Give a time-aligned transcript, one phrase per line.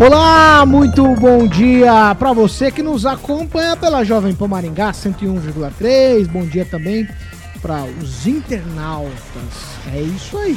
[0.00, 6.28] Olá, muito bom dia para você que nos acompanha pela Jovem Pan Maringá 101,3.
[6.28, 7.08] Bom dia também
[7.60, 9.10] para os internautas.
[9.92, 10.56] É isso aí.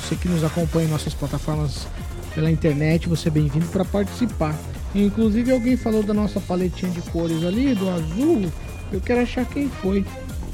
[0.00, 1.86] Você que nos acompanha em nossas plataformas
[2.34, 4.54] pela internet, você é bem-vindo para participar.
[4.94, 8.50] Inclusive alguém falou da nossa paletinha de cores ali, do azul.
[8.90, 10.02] Eu quero achar quem foi.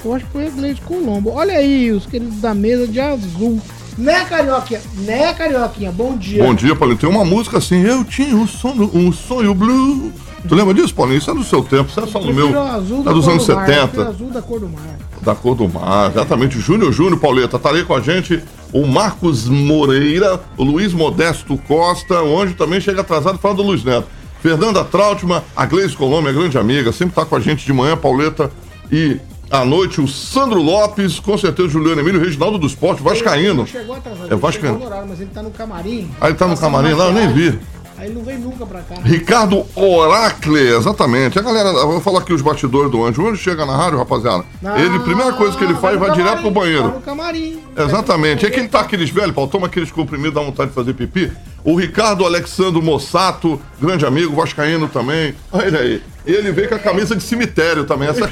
[0.03, 1.29] Eu acho que foi a Gleide Colombo.
[1.29, 3.61] Olha aí, os queridos da mesa de azul.
[3.97, 4.81] Né, Carioquinha?
[4.97, 5.91] Né, Carioquinha?
[5.91, 6.43] Bom dia.
[6.43, 6.99] Bom dia, Paulinho.
[6.99, 10.11] Tem uma música assim, eu tinha um sonho, um sonho blue.
[10.47, 11.17] Tu lembra disso, Paulinho?
[11.17, 12.61] Isso é do seu tempo, isso é só do meu.
[12.61, 13.87] Azul É da dos anos do mar, 70.
[13.87, 14.97] prefiro azul da cor do mar.
[15.21, 16.59] Da cor do mar, exatamente.
[16.59, 22.21] Júnior Júnior, Pauleta, tá ali com a gente o Marcos Moreira, o Luiz Modesto Costa,
[22.21, 24.07] o Anjo também chega atrasado falando do Luiz Neto.
[24.41, 27.95] Fernanda Trautmann, a Gleice Colombo, minha grande amiga, sempre tá com a gente de manhã,
[27.95, 28.51] Pauleta,
[28.91, 29.17] e
[29.49, 33.61] à noite o Sandro Lopes, com certeza o Juliano Emílio, Reginaldo do Esporte, Vascaíno.
[33.63, 34.67] Ele chegou atrasado, É ele Vascaíno.
[34.73, 36.09] chegou no horário, mas ele tá no camarim.
[36.19, 37.59] Ah, ele tá no camarim lá, eu nem vi.
[37.97, 38.95] Aí ele não vem nunca pra cá.
[39.05, 41.39] Ricardo Oracle, exatamente.
[41.39, 43.21] A galera, eu vou falar aqui os bastidores do Anjo.
[43.23, 44.43] O Anjo chega na rádio, rapaziada.
[44.77, 46.83] ele, primeira coisa que ele faz, no vai direto pro banheiro.
[46.83, 47.59] Vai no camarim.
[47.77, 48.45] Exatamente.
[48.45, 51.31] É que ele tá aqueles velhos, Paulo, toma aqueles comprimidos, dá vontade de fazer pipi.
[51.63, 55.33] O Ricardo Alexandro Mossato, grande amigo, vascaíno também.
[55.51, 56.03] Olha ele aí.
[56.25, 58.09] Ele veio com a camisa de cemitério também.
[58.09, 58.27] Essa,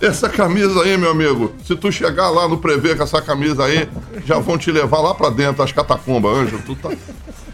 [0.00, 3.88] essa camisa aí, meu amigo, se tu chegar lá no prevê com essa camisa aí,
[4.24, 6.60] já vão te levar lá pra dentro, as catacumbas, Anjo.
[6.64, 6.90] Tu tá,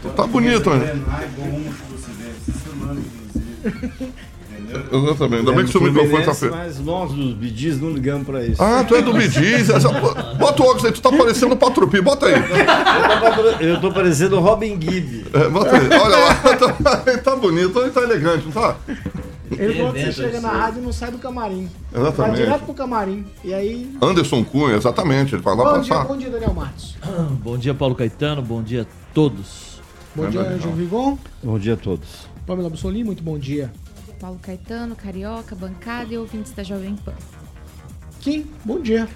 [0.01, 1.03] tu tá bonito, Anjo.
[4.91, 5.39] Exatamente.
[5.39, 6.51] Ainda bem que seu microfone tá feio.
[6.51, 8.61] Mas nós, dos bidis, não ligamos pra isso.
[8.61, 9.69] Ah, tu é do Bidiz.
[9.69, 9.89] Essa...
[9.89, 12.33] Bota o óculos aí, tu tá parecendo o Patrupi, bota aí.
[13.59, 15.25] Eu tô parecendo o Robin Gibb.
[15.33, 15.87] É, bota aí.
[15.87, 16.35] Olha lá,
[16.83, 18.75] tá, ele tá bonito, ele tá elegante, não tá?
[19.59, 21.69] Ele falou que você chega na rádio e não sai do camarim.
[21.93, 22.15] Exatamente.
[22.15, 23.25] Vai direto pro camarim.
[23.43, 23.97] E aí.
[24.01, 26.97] Anderson Cunha, exatamente, ele vai lá Bom dia, bom dia, Daniel Matos.
[27.43, 28.41] Bom dia, Paulo Caetano.
[28.41, 29.81] Bom dia a todos.
[30.15, 31.17] Bom dia, Anjo Vigon.
[31.41, 32.27] Bom dia a todos.
[32.45, 33.71] Pamela Bussolini, muito bom dia.
[34.19, 37.13] Paulo Caetano, Carioca, bancada e ouvintes da Jovem Pan.
[38.19, 39.07] Kim, bom dia.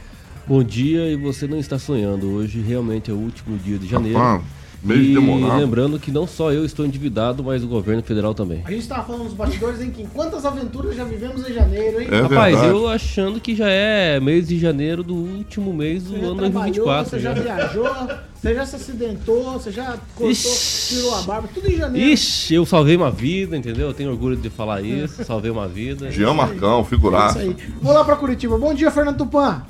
[0.46, 2.30] Bom dia e você não está sonhando.
[2.30, 4.18] Hoje realmente é o último dia de janeiro.
[4.18, 4.42] Ah,
[4.84, 5.60] meio e demorado.
[5.60, 8.62] lembrando que não só eu estou endividado, mas o governo federal também.
[8.66, 10.06] A gente tava falando nos bastidores, hein, Kim?
[10.08, 12.08] Quantas aventuras já vivemos em janeiro, hein?
[12.12, 12.68] É Rapaz, verdade.
[12.78, 16.86] eu achando que já é mês de janeiro do último mês do Você ano trabalhou,
[16.86, 17.10] 2024.
[17.10, 17.42] você já já.
[17.42, 17.90] viajou,
[18.36, 20.96] você já se acidentou, você já cortou, Ixi.
[20.96, 22.10] tirou a barba, tudo em janeiro.
[22.12, 23.88] Ixi, eu salvei uma vida, entendeu?
[23.88, 25.24] Eu tenho orgulho de falar isso.
[25.24, 26.10] Salvei uma vida.
[26.12, 27.40] Jean Marcão, É figuraço.
[27.40, 27.56] isso aí.
[27.82, 28.58] Vamos lá pra Curitiba.
[28.58, 29.64] Bom dia, Fernando Tupan.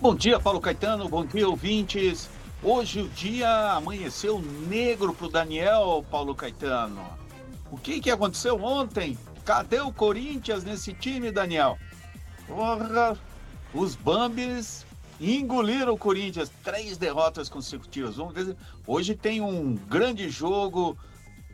[0.00, 1.08] Bom dia, Paulo Caetano.
[1.08, 2.28] Bom dia, ouvintes.
[2.60, 7.06] Hoje o dia amanheceu negro pro Daniel, Paulo Caetano.
[7.70, 9.16] O que que aconteceu ontem?
[9.44, 11.78] Cadê o Corinthians nesse time, Daniel?
[12.48, 13.16] Porra,
[13.72, 14.84] os Bambis
[15.20, 16.50] engoliram o Corinthians.
[16.64, 18.16] Três derrotas consecutivas.
[18.16, 18.56] Vamos ver.
[18.84, 20.98] Hoje tem um grande jogo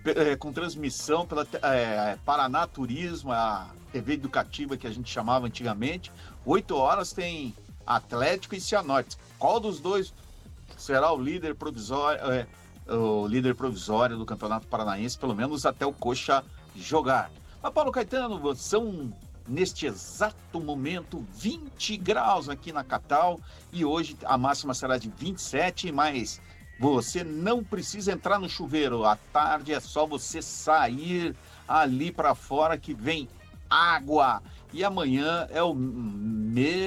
[0.06, 6.10] eh, com transmissão pela eh, Paraná Turismo, a TV educativa que a gente chamava antigamente.
[6.46, 7.54] Oito horas tem
[7.86, 9.18] Atlético e Cianorte.
[9.38, 10.14] Qual dos dois
[10.84, 12.46] será o líder provisório, é,
[12.92, 16.44] o líder provisório do Campeonato Paranaense, pelo menos até o Coxa
[16.76, 17.30] jogar?
[17.62, 19.10] Mas Paulo Caetano, são
[19.48, 23.40] neste exato momento 20 graus aqui na capital
[23.72, 26.40] e hoje a máxima será de 27, mas
[26.78, 29.04] você não precisa entrar no chuveiro.
[29.04, 31.34] À tarde é só você sair
[31.66, 33.28] ali para fora que vem
[33.70, 34.42] água.
[34.72, 36.80] E amanhã é o mesmo.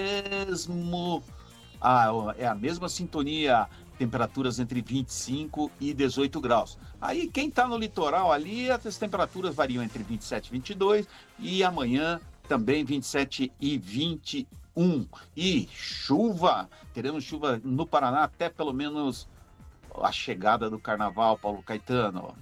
[1.79, 3.67] Ah, é a mesma sintonia.
[3.97, 6.77] Temperaturas entre 25 e 18 graus.
[7.01, 11.07] Aí, quem está no litoral ali, as temperaturas variam entre 27 e 22.
[11.39, 15.07] E amanhã também 27 e 21.
[15.35, 16.69] E chuva.
[16.93, 19.27] Teremos chuva no Paraná até pelo menos
[20.01, 22.35] a chegada do carnaval, Paulo Caetano.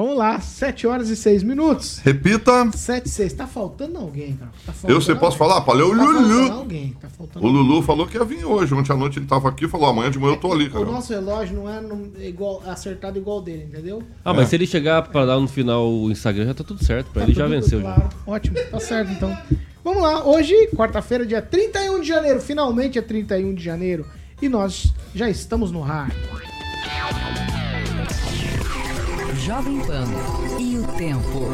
[0.00, 1.98] Vamos lá, 7 horas e 6 minutos.
[2.04, 2.70] Repita.
[2.72, 3.32] 7 e 6.
[3.32, 4.52] Tá faltando alguém, cara.
[4.64, 5.48] Tá faltando Eu sei, posso alguém.
[5.56, 5.64] falar?
[5.64, 6.52] Falei, o Tá faltando Lulu.
[6.52, 6.96] alguém.
[7.00, 8.72] Tá faltando O Lulu falou que ia vir hoje.
[8.74, 10.70] Ontem à noite ele tava aqui e falou: amanhã de manhã eu tô ali, O
[10.70, 10.84] cara.
[10.84, 14.00] nosso relógio não é no- igual, acertado igual o dele, entendeu?
[14.24, 17.10] Ah, mas se ele chegar pra dar no final o Instagram, já tá tudo certo.
[17.10, 17.80] Pra ele já venceu.
[17.82, 17.94] Já.
[17.94, 18.08] Claro.
[18.24, 19.36] Ótimo, tá certo então.
[19.82, 22.40] Vamos lá, hoje, quarta-feira, dia 31 de janeiro.
[22.40, 24.06] Finalmente é 31 de janeiro.
[24.40, 26.12] E nós Já estamos no ar.
[29.48, 30.04] Jovem Pan
[30.58, 31.48] e o tempo.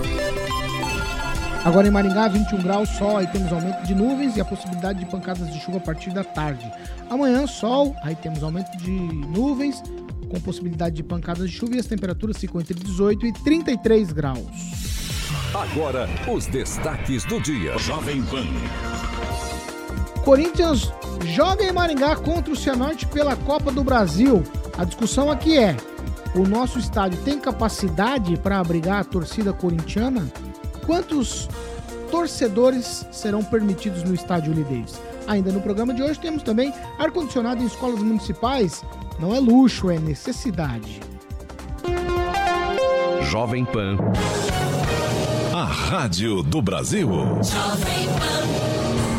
[1.64, 5.06] Agora em Maringá, 21 graus, sol, aí temos aumento de nuvens e a possibilidade de
[5.06, 6.68] pancadas de chuva a partir da tarde.
[7.08, 9.80] Amanhã, sol, aí temos aumento de nuvens,
[10.28, 14.42] com possibilidade de pancadas de chuva e as temperaturas ficam entre 18 e 33 graus.
[15.54, 17.78] Agora, os destaques do dia.
[17.78, 18.44] Jovem Pan.
[20.24, 20.92] Corinthians
[21.26, 24.42] joga em Maringá contra o Cianorte pela Copa do Brasil.
[24.76, 25.76] A discussão aqui é:
[26.34, 30.26] o nosso estádio tem capacidade para abrigar a torcida corintiana?
[30.84, 31.48] Quantos
[32.10, 35.00] torcedores serão permitidos no estádio Davis?
[35.26, 38.84] Ainda no programa de hoje temos também ar-condicionado em escolas municipais.
[39.18, 41.00] Não é luxo, é necessidade.
[43.22, 43.96] Jovem Pan.
[45.52, 47.08] A Rádio do Brasil.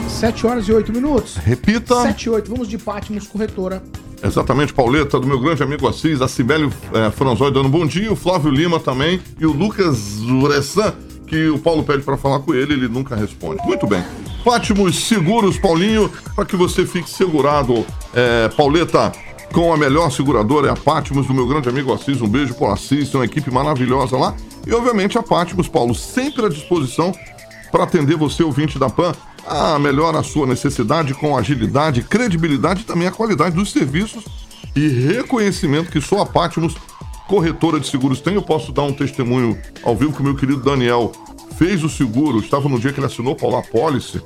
[0.10, 1.38] 7 horas e 8 minutos.
[1.38, 2.02] Repita.
[2.02, 2.52] 7 e 8.
[2.52, 3.82] Vamos de Patmos Corretora.
[4.24, 8.12] Exatamente, Pauleta, do meu grande amigo Assis, a Cibélio é, Franzói dando um bom dia,
[8.12, 10.94] o Flávio Lima também e o Lucas Zuressan,
[11.28, 13.62] que o Paulo pede para falar com ele, ele nunca responde.
[13.66, 14.04] Muito bem.
[14.44, 19.12] Fátimos Seguros, Paulinho, para que você fique segurado, é, Pauleta,
[19.52, 22.22] com a melhor seguradora, é a Pátimos, do meu grande amigo Assis.
[22.22, 24.36] Um beijo pro Assis, uma equipe maravilhosa lá.
[24.68, 27.14] E, obviamente, a Pátimos, Paulo, sempre à disposição
[27.72, 29.14] para atender você, ouvinte da PAN,
[29.46, 34.24] a melhor a sua necessidade com agilidade, credibilidade e também a qualidade dos serviços
[34.76, 36.76] e reconhecimento que só a Pátimos,
[37.28, 38.36] corretora de seguros, tem.
[38.36, 41.12] Eu posso dar um testemunho ao vivo que o meu querido Daniel
[41.58, 44.22] fez o seguro, estava no dia que ele assinou Paulo Policy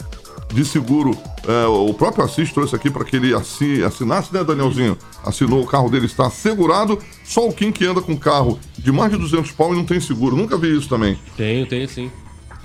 [0.52, 1.16] de seguro.
[1.48, 4.98] É, o próprio Assis trouxe aqui para que ele assi- assinasse, né, Danielzinho?
[5.24, 6.98] Assinou, o carro dele está segurado.
[7.24, 10.00] Só o Kim que anda com carro de mais de 200 pau e não tem
[10.00, 10.36] seguro.
[10.36, 11.20] Nunca vi isso também.
[11.38, 12.10] Tenho, tenho sim.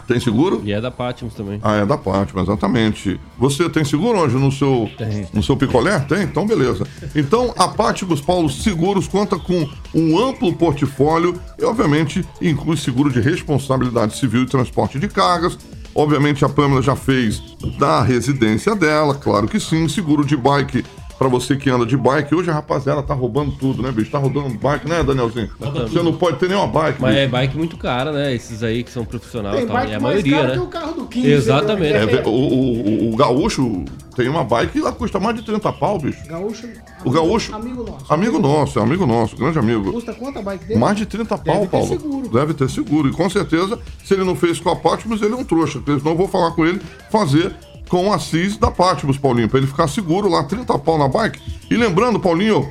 [0.07, 0.61] Tem seguro?
[0.65, 1.59] E é da Patmos também.
[1.63, 3.19] Ah, é da Pátima, exatamente.
[3.39, 5.27] Você tem seguro hoje no seu, Tem.
[5.33, 5.99] no seu picolé?
[6.01, 6.23] Tem?
[6.23, 6.87] Então, beleza.
[7.15, 13.21] Então, a Pátimos Paulo Seguros conta com um amplo portfólio e, obviamente, inclui seguro de
[13.21, 15.57] responsabilidade civil e transporte de cargas.
[15.95, 17.41] Obviamente, a Pamela já fez
[17.79, 19.89] da residência dela, claro que sim.
[19.89, 20.85] Seguro de bike
[21.25, 22.35] para você que anda de bike.
[22.35, 24.11] Hoje a rapaziada tá roubando tudo, né, bicho?
[24.11, 25.49] Tá rodando bike, né, Danielzinho?
[25.59, 27.23] Você não pode ter nenhuma bike, Mas bicho.
[27.25, 28.35] é bike muito cara, né?
[28.35, 29.75] Esses aí que são profissionais Tem tal.
[29.77, 30.55] bike E a mais maioria, caro né?
[30.55, 31.31] que o carro do 15.
[31.31, 31.93] Exatamente.
[31.95, 32.13] né?
[32.23, 33.85] É, o, o, o- o gaúcho
[34.15, 36.27] tem uma bike que ela custa mais de 30 pau, bicho.
[36.29, 36.69] Gaúcho.
[37.07, 37.55] O gaúcho.
[37.55, 38.13] Amigo nosso.
[38.13, 39.93] Amigo nosso, é amigo nosso, grande amigo.
[39.93, 40.79] Custa quanto a bike dele?
[40.81, 41.87] Mais de 30 pau, Deve ter Paulo.
[41.89, 42.29] seguro.
[42.29, 43.09] Deve ter seguro.
[43.09, 45.79] E com certeza, se ele não fez com a Patmos, ele é um trouxa.
[45.81, 47.55] Porque senão eu vou falar com ele fazer
[47.89, 51.41] com o Assis da Patmos, Paulinho, pra ele ficar seguro lá, 30 pau na bike.
[51.71, 52.69] E lembrando, Paulinho,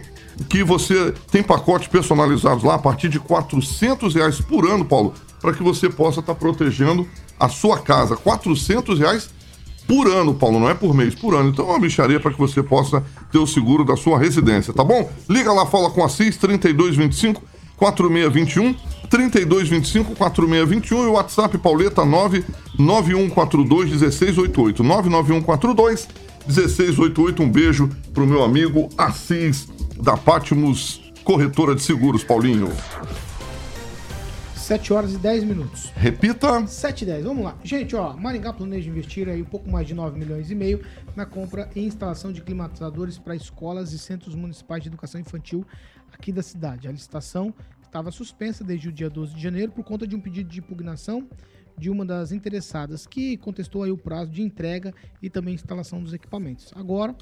[0.49, 5.53] que você tem pacotes personalizados lá a partir de 400 reais por ano, Paulo, para
[5.53, 7.07] que você possa estar protegendo
[7.39, 8.15] a sua casa.
[8.15, 9.29] 400 reais
[9.87, 11.49] por ano, Paulo, não é por mês, por ano.
[11.49, 14.83] Então é uma bicharia para que você possa ter o seguro da sua residência, tá
[14.83, 15.09] bom?
[15.29, 18.73] Liga lá, fala com a Assis, 3225 4621,
[19.09, 26.07] 3225 4621 e o WhatsApp Pauleta 99142 1688, 99142
[26.45, 27.43] 1688.
[27.43, 29.67] Um beijo pro meu amigo Assis
[30.01, 32.71] da Patmos Corretora de Seguros, Paulinho.
[34.63, 35.91] 7 horas e 10 minutos.
[35.93, 36.65] Repita.
[36.65, 37.57] 7 e 10, vamos lá.
[37.65, 40.81] Gente, ó, Maringá planeja investir aí um pouco mais de 9 milhões e meio
[41.17, 45.65] na compra e instalação de climatizadores para escolas e centros municipais de educação infantil
[46.13, 46.87] aqui da cidade.
[46.87, 47.53] A licitação
[47.83, 51.27] estava suspensa desde o dia 12 de janeiro por conta de um pedido de impugnação
[51.77, 56.13] de uma das interessadas que contestou aí o prazo de entrega e também instalação dos
[56.13, 56.71] equipamentos.
[56.75, 57.15] Agora,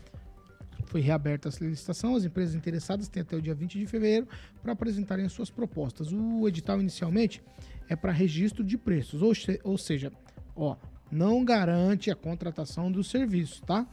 [0.86, 4.28] foi reaberta essa licitação, as empresas interessadas têm até o dia 20 de fevereiro
[4.62, 6.12] para apresentarem as suas propostas.
[6.12, 7.42] O edital inicialmente
[7.88, 9.32] é para registro de preços, ou,
[9.64, 10.12] ou seja,
[10.56, 10.76] ó,
[11.10, 13.88] não garante a contratação dos serviços, tá?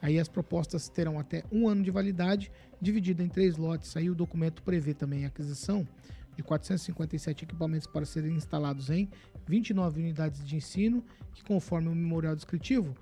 [0.00, 3.96] Aí as propostas terão até um ano de validade, dividida em três lotes.
[3.96, 5.86] Aí o documento prevê também a aquisição
[6.36, 9.08] de 457 equipamentos para serem instalados em
[9.46, 12.96] 29 unidades de ensino, que conforme o memorial descritivo,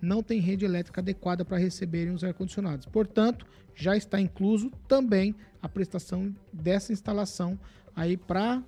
[0.00, 2.86] não tem rede elétrica adequada para receberem os ar-condicionados.
[2.86, 7.58] Portanto, já está incluso também a prestação dessa instalação
[7.96, 8.62] aí para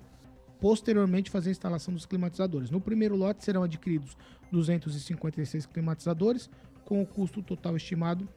[0.59, 2.71] posteriormente fazer a instalação dos climatizadores.
[2.71, 4.17] No primeiro lote serão adquiridos
[4.51, 6.49] 256 climatizadores,
[6.83, 8.27] com o custo total estimado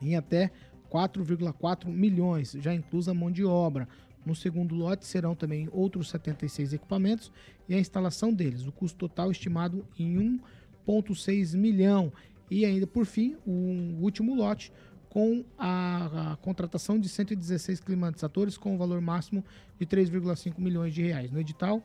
[0.00, 0.50] em até
[0.92, 3.88] 4,4 milhões, já inclusa mão de obra.
[4.26, 7.32] No segundo lote serão também outros 76 equipamentos
[7.68, 10.38] e a instalação deles, o custo total estimado em
[10.86, 12.12] 1,6 milhão.
[12.50, 14.70] E ainda por fim, o último lote
[15.08, 19.44] com a, a contratação de 116 climatizadores com o valor máximo
[19.78, 21.30] de 3,5 milhões de reais.
[21.30, 21.82] No edital,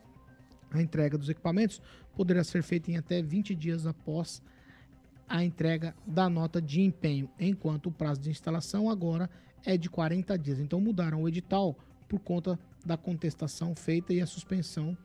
[0.70, 1.82] a entrega dos equipamentos
[2.16, 4.48] poderá ser feita em até 20 dias após a
[5.44, 9.30] entrega da nota de empenho, enquanto o prazo de instalação agora
[9.66, 10.60] é de 40 dias.
[10.60, 14.98] Então mudaram o edital por conta da contestação feita e a suspensão.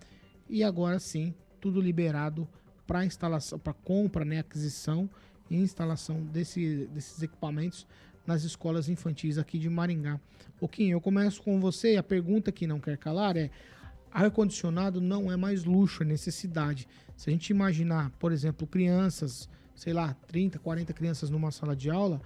[0.48, 2.48] E agora sim, tudo liberado
[2.86, 5.08] para instalação, para compra, né, aquisição
[5.50, 7.86] e instalação desse, desses equipamentos
[8.26, 10.20] nas escolas infantis aqui de Maringá.
[10.70, 13.50] Kim, eu começo com você a pergunta que não quer calar é:
[14.12, 16.86] ar-condicionado não é mais luxo, é necessidade.
[17.16, 19.48] Se a gente imaginar, por exemplo, crianças,
[19.82, 22.20] sei lá, 30, 40 crianças numa sala de aula,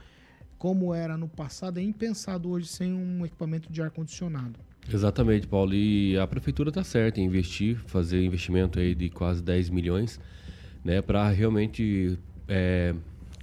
[0.58, 4.60] como era no passado, é impensado hoje sem um equipamento de ar-condicionado.
[4.92, 5.72] Exatamente, Paulo.
[5.72, 10.20] E a prefeitura está certa em investir, fazer investimento aí de quase 10 milhões,
[10.84, 12.94] né, para realmente é,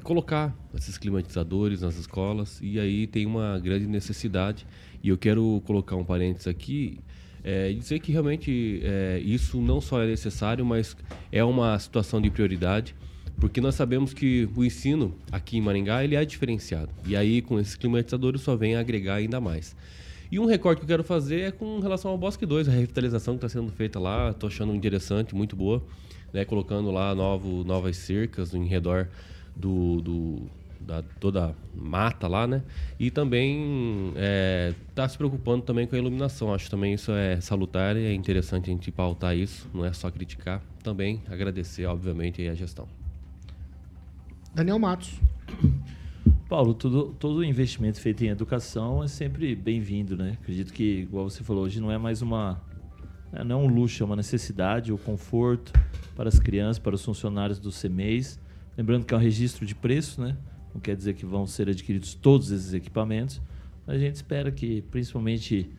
[0.03, 2.59] colocar esses climatizadores nas escolas.
[2.61, 4.67] E aí tem uma grande necessidade.
[5.01, 6.99] E eu quero colocar um parênteses aqui
[7.43, 10.95] é, dizer que realmente é, isso não só é necessário, mas
[11.31, 12.95] é uma situação de prioridade,
[13.39, 16.89] porque nós sabemos que o ensino aqui em Maringá ele é diferenciado.
[17.05, 19.75] E aí com esses climatizadores só vem agregar ainda mais.
[20.31, 23.35] E um recorte que eu quero fazer é com relação ao Bosque 2, a revitalização
[23.35, 25.83] que está sendo feita lá, estou achando interessante, muito boa,
[26.33, 29.09] né, colocando lá novo, novas cercas em redor
[29.55, 30.49] do, do
[30.79, 32.63] da toda mata lá, né?
[32.99, 36.53] E também está é, tá se preocupando também com a iluminação.
[36.53, 40.09] Acho também isso é salutar e é interessante a gente pautar isso, não é só
[40.11, 40.61] criticar.
[40.83, 42.87] Também agradecer, obviamente, a gestão.
[44.53, 45.19] Daniel Matos.
[46.47, 50.37] Paulo, tudo, todo investimento feito em educação é sempre bem-vindo, né?
[50.41, 52.61] Acredito que, igual você falou, hoje não é mais uma.
[53.31, 55.73] Né, não é um luxo, é uma necessidade, o conforto
[56.15, 58.39] para as crianças, para os funcionários do CMEIs.
[58.77, 60.37] Lembrando que é um registro de preço, né?
[60.71, 63.41] Não quer dizer que vão ser adquiridos todos esses equipamentos,
[63.87, 65.69] a gente espera que, principalmente,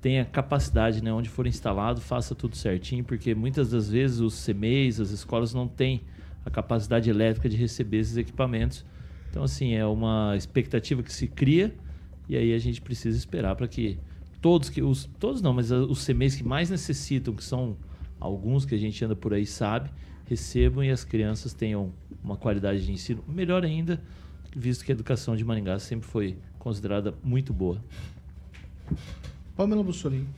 [0.00, 5.00] tenha capacidade, né, onde for instalado, faça tudo certinho, porque muitas das vezes os CMEs,
[5.00, 6.02] as escolas não têm
[6.48, 8.84] a capacidade elétrica de receber esses equipamentos.
[9.30, 11.74] Então, assim, é uma expectativa que se cria
[12.28, 13.98] e aí a gente precisa esperar para que
[14.40, 17.76] todos que os todos não, mas os CMEs que mais necessitam, que são
[18.18, 19.90] alguns que a gente anda por aí sabe,
[20.26, 24.00] recebam e as crianças tenham uma qualidade de ensino melhor ainda
[24.54, 27.82] visto que a educação de Maringá sempre foi considerada muito boa.
[29.56, 30.28] Pamela Bussolini.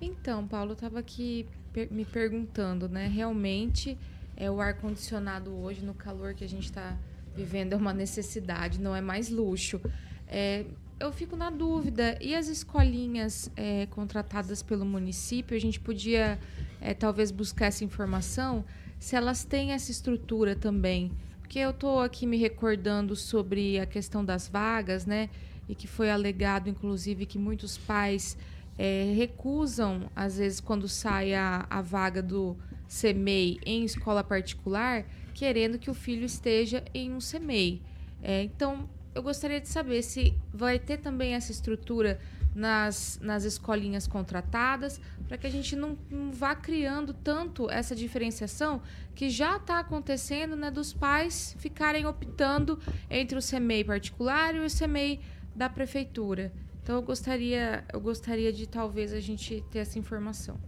[0.00, 1.46] Então, Paulo, eu estava aqui
[1.90, 3.08] me perguntando, né?
[3.08, 3.98] Realmente,
[4.36, 6.96] é o ar-condicionado hoje, no calor que a gente está
[7.34, 9.80] vivendo, é uma necessidade, não é mais luxo.
[10.28, 10.64] É,
[11.00, 16.38] eu fico na dúvida, e as escolinhas é, contratadas pelo município, a gente podia
[16.80, 18.64] é, talvez buscar essa informação,
[18.98, 21.10] se elas têm essa estrutura também
[21.54, 25.30] porque eu estou aqui me recordando sobre a questão das vagas, né?
[25.68, 28.36] E que foi alegado, inclusive, que muitos pais
[28.76, 32.56] é, recusam, às vezes, quando sai a, a vaga do
[32.88, 37.82] CMEI em escola particular, querendo que o filho esteja em um CMEI.
[38.22, 42.18] É, então, eu gostaria de saber se vai ter também essa estrutura
[42.54, 48.80] nas, nas escolinhas contratadas, para que a gente não, não, vá criando tanto essa diferenciação
[49.14, 52.78] que já está acontecendo né, dos pais ficarem optando
[53.10, 55.20] entre o CMEI particular e o CMEI
[55.54, 56.52] da prefeitura.
[56.82, 60.58] Então eu gostaria, eu gostaria de talvez a gente ter essa informação.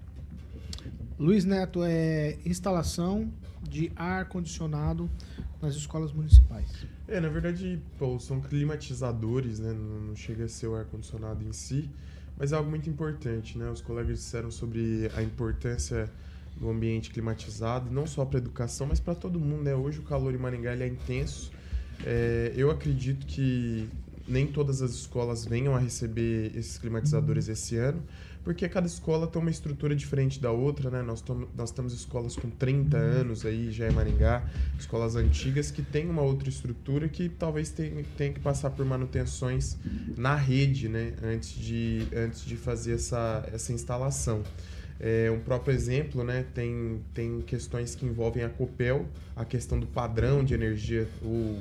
[1.19, 3.33] Luiz Neto, é instalação
[3.63, 5.11] de ar condicionado
[5.63, 6.69] nas escolas municipais.
[7.09, 9.73] É, na verdade, pô, são climatizadores, né?
[9.73, 11.89] Não, não chega a ser o ar-condicionado em si,
[12.37, 13.71] mas é algo muito importante, né?
[13.71, 16.11] Os colegas disseram sobre a importância
[16.55, 19.75] do ambiente climatizado, não só para a educação, mas para todo mundo, né?
[19.75, 21.51] Hoje o calor em Maringá é intenso.
[22.05, 23.89] É, eu acredito que
[24.29, 28.03] nem todas as escolas venham a receber esses climatizadores esse ano,
[28.47, 31.03] porque cada escola tem uma estrutura diferente da outra, né?
[31.03, 31.25] Nós,
[31.57, 34.45] nós temos escolas com 30 anos aí, já em Maringá,
[34.79, 39.77] escolas antigas que têm uma outra estrutura que talvez tenha, tenha que passar por manutenções
[40.17, 41.15] na rede, né?
[41.25, 44.45] Antes de, antes de fazer essa, essa instalação.
[45.01, 49.87] É, um próprio exemplo, né, tem, tem questões que envolvem a COPEL, a questão do
[49.87, 51.61] padrão de energia, o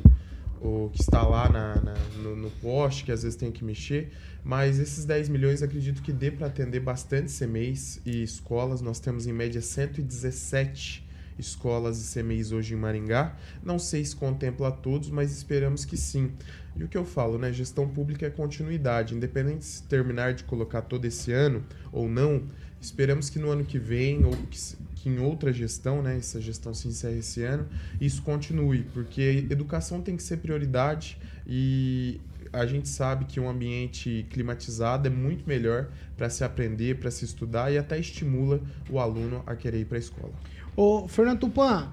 [0.62, 4.12] o que está lá na, na no, no, poste, que às vezes tem que mexer.
[4.44, 8.82] Mas esses 10 milhões acredito que dê para atender bastante CMEs e escolas.
[8.82, 11.06] Nós temos em média 117
[11.38, 13.36] escolas e CMEs hoje em Maringá.
[13.64, 16.32] Não sei se contempla todos, mas esperamos que sim.
[16.76, 17.52] E o que eu falo, né?
[17.52, 19.16] Gestão pública é continuidade.
[19.16, 22.44] Independente se terminar de colocar todo esse ano ou não,
[22.82, 24.60] esperamos que no ano que vem, ou que,
[25.06, 27.68] que em outra gestão, né, essa gestão se encerre esse ano,
[28.02, 32.20] isso continue, porque educação tem que ser prioridade e
[32.52, 37.24] a gente sabe que um ambiente climatizado é muito melhor para se aprender, para se
[37.24, 38.60] estudar e até estimula
[38.90, 40.34] o aluno a querer ir para a escola.
[40.76, 41.92] Ô, Fernando Tupan,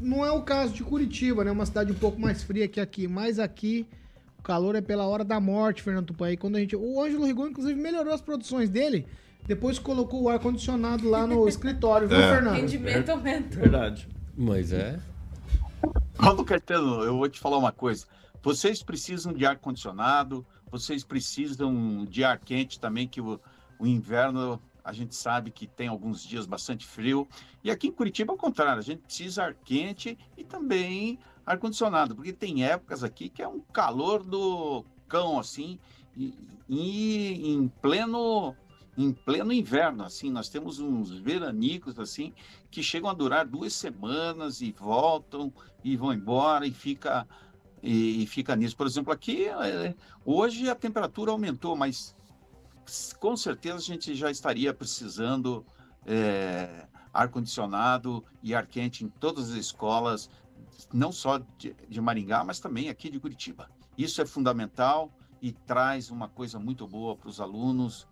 [0.00, 1.52] não é o caso de Curitiba, né?
[1.52, 3.86] Uma cidade um pouco mais fria que aqui, mas aqui
[4.42, 6.36] calor é pela hora da morte, Fernando Tupaí.
[6.36, 9.06] Quando a gente, o Ângelo Rigon, inclusive, melhorou as produções dele.
[9.46, 12.34] Depois colocou o ar-condicionado lá no escritório, viu, É.
[12.34, 12.56] Fernando?
[12.56, 13.60] Rendimento aumentou.
[13.60, 14.08] Verdade.
[14.36, 14.98] Mas é.
[16.16, 18.06] Paulo Caetano, eu vou te falar uma coisa.
[18.42, 23.40] Vocês precisam de ar-condicionado, vocês precisam de ar quente também, que o,
[23.78, 27.26] o inverno a gente sabe que tem alguns dias bastante frio.
[27.64, 32.32] E aqui em Curitiba, ao contrário, a gente precisa ar quente e também ar-condicionado, porque
[32.32, 35.78] tem épocas aqui que é um calor do cão, assim,
[36.16, 36.34] e,
[36.68, 38.54] e em pleno
[38.96, 42.32] em pleno inverno, assim, nós temos uns veranicos, assim,
[42.70, 45.52] que chegam a durar duas semanas e voltam
[45.84, 47.26] e vão embora e fica
[47.82, 48.76] e, e fica nisso.
[48.76, 52.16] Por exemplo, aqui eh, hoje a temperatura aumentou, mas
[53.20, 55.64] com certeza a gente já estaria precisando
[56.06, 60.30] eh, ar condicionado e ar quente em todas as escolas,
[60.92, 63.70] não só de, de Maringá, mas também aqui de Curitiba.
[63.96, 65.10] Isso é fundamental
[65.40, 68.06] e traz uma coisa muito boa para os alunos,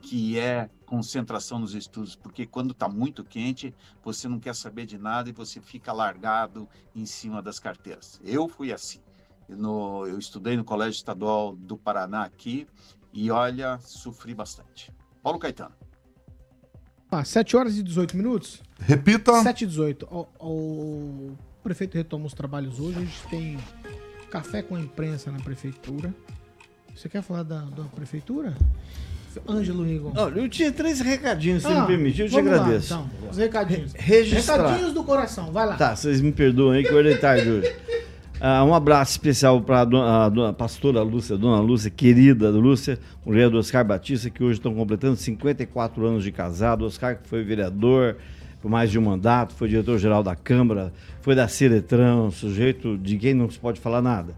[0.00, 4.96] que é concentração nos estudos, porque quando está muito quente, você não quer saber de
[4.96, 8.20] nada e você fica largado em cima das carteiras.
[8.24, 9.00] Eu fui assim.
[9.48, 12.66] No, eu estudei no Colégio Estadual do Paraná aqui
[13.12, 14.92] e olha, sofri bastante.
[15.22, 15.74] Paulo Caetano.
[17.10, 18.62] Ah, 7 horas e 18 minutos?
[18.78, 19.42] Repita.
[19.42, 20.06] 7 e 18.
[20.10, 22.98] O, o prefeito retoma os trabalhos hoje.
[22.98, 23.58] A gente tem
[24.30, 26.14] café com a imprensa na prefeitura.
[26.94, 28.54] Você quer falar da, da prefeitura?
[29.48, 30.12] Ângelo.
[30.16, 32.94] Olha, eu tinha três recadinhos, se Ah, me permitir, eu te vamos lá, agradeço.
[32.94, 33.92] então, os recadinhos.
[33.94, 34.56] Registrar.
[34.56, 35.76] Recadinhos do coração, vai lá.
[35.76, 37.72] Tá, vocês me perdoam aí que eu olhei tarde hoje.
[38.40, 43.58] Ah, um abraço especial para a a pastora Lúcia, dona Lúcia, querida Lúcia, mulher do
[43.58, 46.86] Oscar Batista, que hoje estão completando 54 anos de casado.
[46.86, 48.14] Oscar que foi vereador
[48.62, 53.34] por mais de um mandato, foi diretor-geral da Câmara, foi da Ciretran, sujeito de quem
[53.34, 54.34] não se pode falar nada.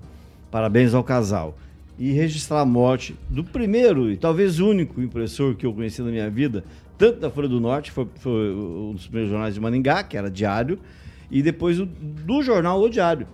[0.51, 1.57] Parabéns ao casal.
[2.03, 6.31] E registrar a morte do primeiro e talvez único impressor que eu conheci na minha
[6.31, 6.65] vida,
[6.97, 10.31] tanto da Folha do Norte, foi, foi um dos primeiros jornais de Maningá, que era
[10.31, 10.79] diário,
[11.31, 13.27] e depois o- do jornal O Diário.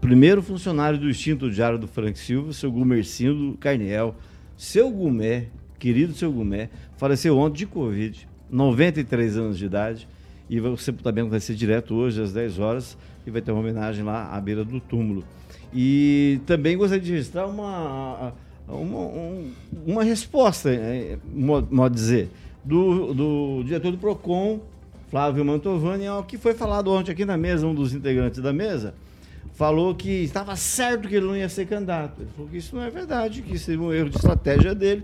[0.00, 4.14] Primeiro funcionário do extinto Diário do Frank Silva, seu Gumercindo Carniel,
[4.56, 10.08] seu Gumé, querido seu Gumé, faleceu ontem de Covid, 93 anos de idade,
[10.48, 14.04] e o sepultamento vai ser direto hoje às 10 horas e vai ter uma homenagem
[14.04, 15.24] lá à beira do túmulo.
[15.74, 18.32] E também gostaria de registrar uma,
[18.68, 19.50] uma, um-
[19.86, 20.70] uma resposta,
[21.32, 22.28] mo- modo dizer,
[22.64, 24.60] do, do diretor do PROCON,
[25.10, 28.94] Flávio Mantovani, ao que foi falado ontem aqui na mesa, um dos integrantes da mesa,
[29.54, 32.20] falou que estava certo que ele não ia ser candidato.
[32.22, 35.02] Ele falou que isso não é verdade, que isso é um erro de estratégia dele,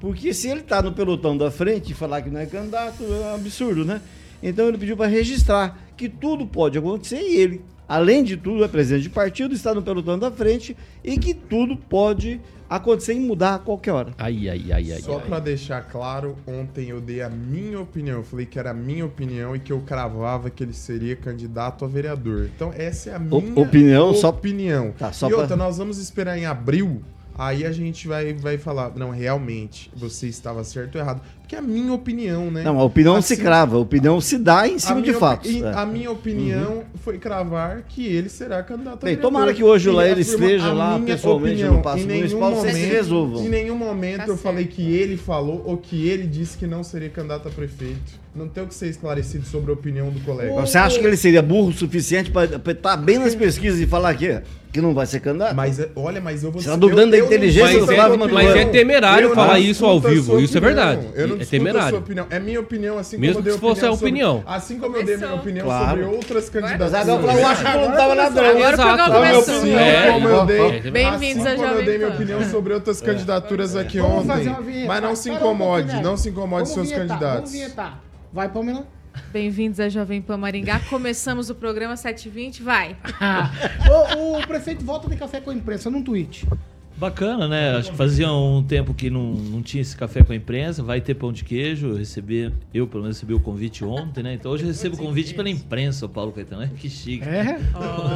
[0.00, 3.06] porque se ele está no pelotão da frente e falar que não é candidato, é
[3.32, 4.00] um absurdo, né?
[4.42, 8.68] Então ele pediu para registrar que tudo pode acontecer e ele, além de tudo, é
[8.68, 13.54] presidente de partido, está no pelotão da frente e que tudo pode acontecer e mudar
[13.54, 14.12] a qualquer hora.
[14.18, 15.00] Ai, ai, ai, ai.
[15.00, 18.16] Só pra deixar claro, ontem eu dei a minha opinião.
[18.18, 21.84] Eu falei que era a minha opinião e que eu cravava que ele seria candidato
[21.84, 22.50] a vereador.
[22.54, 24.92] Então essa é a O- minha opinião, só- opinião.
[24.98, 27.02] Tá, só e pra- outra, nós vamos esperar em abril.
[27.38, 31.20] Aí a gente vai, vai falar, não, realmente, você estava certo ou errado.
[31.42, 32.62] Porque é a minha opinião, né?
[32.64, 35.12] Não, a opinião não se Assim, crava, a opinião se dá em a cima de
[35.12, 35.48] fatos.
[35.54, 35.72] opi- é.
[35.74, 39.30] A minha opinião foi cravar que ele será candidato a Bem, vereador.
[39.30, 42.80] tomara que hoje lá ele esteja a lá pessoalmente no em nenhum Municipal, vocês se
[42.80, 43.44] momento- resolvam.
[43.44, 44.38] Em nenhum momento Tá eu certo.
[44.42, 48.26] falei que ele falou ou que ele disse que não seria candidato a prefeito.
[48.34, 50.52] Não tem o que ser esclarecido sobre a opinião do colega.
[50.54, 54.14] Você acha que ele seria burro o suficiente para estar bem nas pesquisas e falar
[54.14, 54.40] que,
[54.76, 55.54] que não vai ser candidato?
[55.54, 58.18] Mas é- olha, mas eu vou Você tá duvidando da eu- eu inteligência do Flávio
[58.18, 58.56] Mas opinião.
[58.56, 60.86] é temerário Eu falar isso ao vivo, sua isso é opinião.
[60.86, 61.08] verdade.
[61.14, 61.86] Eu não É temerário.
[61.86, 62.26] a sua opinião.
[62.30, 64.06] É minha opinião, assim Mesmo como eu que dei fosse a opinião sobre-
[64.42, 64.54] opinião.
[64.56, 65.88] Assim como eu dei minha opinião Claro.
[65.88, 66.94] sobre outras Mas candidaturas.
[66.94, 68.44] agora eu eu acho que não tava ladrão.
[68.46, 69.58] Agora começou.
[69.58, 70.90] opinião, É, como eu dei, é.
[70.90, 72.14] Bem-vindos assim a como eu Jovem dei minha Pan.
[72.14, 74.54] opinião sobre outras candidaturas aqui ontem.
[74.86, 77.34] Mas não se incomode, não se incomode seus candidatos.
[77.34, 78.00] Vamos vinhetar.
[78.32, 78.84] Vai, Pamela.
[79.32, 80.80] Bem-vindos a Jovem Pan Maringá.
[80.88, 82.62] Começamos o programa 7h20.
[82.62, 82.96] Vai.
[84.16, 86.46] o, o prefeito volta de café com a imprensa num tweet.
[86.96, 87.76] Bacana, né?
[87.76, 90.82] Acho que fazia um tempo que não, não tinha esse café com a imprensa.
[90.82, 91.88] Vai ter pão de queijo.
[91.88, 94.32] Eu recebi, eu pelo menos recebi o convite ontem, né?
[94.32, 96.62] Então hoje eu recebo o convite pela imprensa, o Paulo Caetano.
[96.62, 96.70] né?
[96.74, 97.28] Que chique.
[97.28, 97.58] É?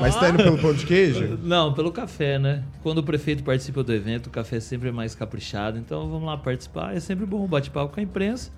[0.01, 1.39] Mas tá indo pelo pão de queijo?
[1.43, 2.65] Não, pelo café, né?
[2.83, 5.77] Quando o prefeito participa do evento, o café sempre é mais caprichado.
[5.77, 6.97] Então vamos lá participar.
[6.97, 8.51] É sempre bom um bate-papo com a imprensa.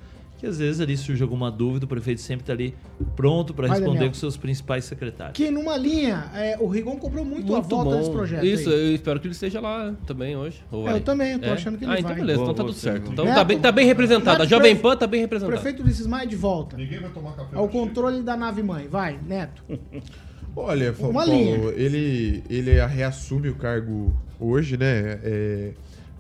[0.43, 2.75] Que às vezes ali surge alguma dúvida, o prefeito sempre tá ali
[3.15, 4.11] pronto para Vai, responder Daniel.
[4.13, 5.37] com seus principais secretários.
[5.37, 7.97] Que numa linha, é, o Rigon cobrou muito, a Muito volta bom.
[7.97, 8.45] desse projeto.
[8.45, 8.89] Isso, aí.
[8.91, 10.61] eu espero que ele esteja lá também hoje.
[10.73, 10.95] ou É, vai?
[10.97, 11.53] eu também, eu tô É?
[11.53, 12.21] achando que ele Ah, então vai.
[12.21, 13.13] beleza, então tá tudo sim, certo.
[13.13, 14.43] Então Neto, tá bem, tá bem representado.
[14.43, 15.61] A Jovem Pan tá bem O representada.
[15.61, 16.77] prefeito Ulisses Maia de volta.
[16.77, 17.55] Ninguém vai tomar café.
[17.57, 17.85] Ao na China.
[17.87, 18.89] controle da nave mãe.
[18.89, 19.63] Vai, Neto.
[20.57, 21.57] Olha, Paulo, linha.
[21.77, 25.21] ele, ele reassume o cargo hoje, né?
[25.23, 25.71] É,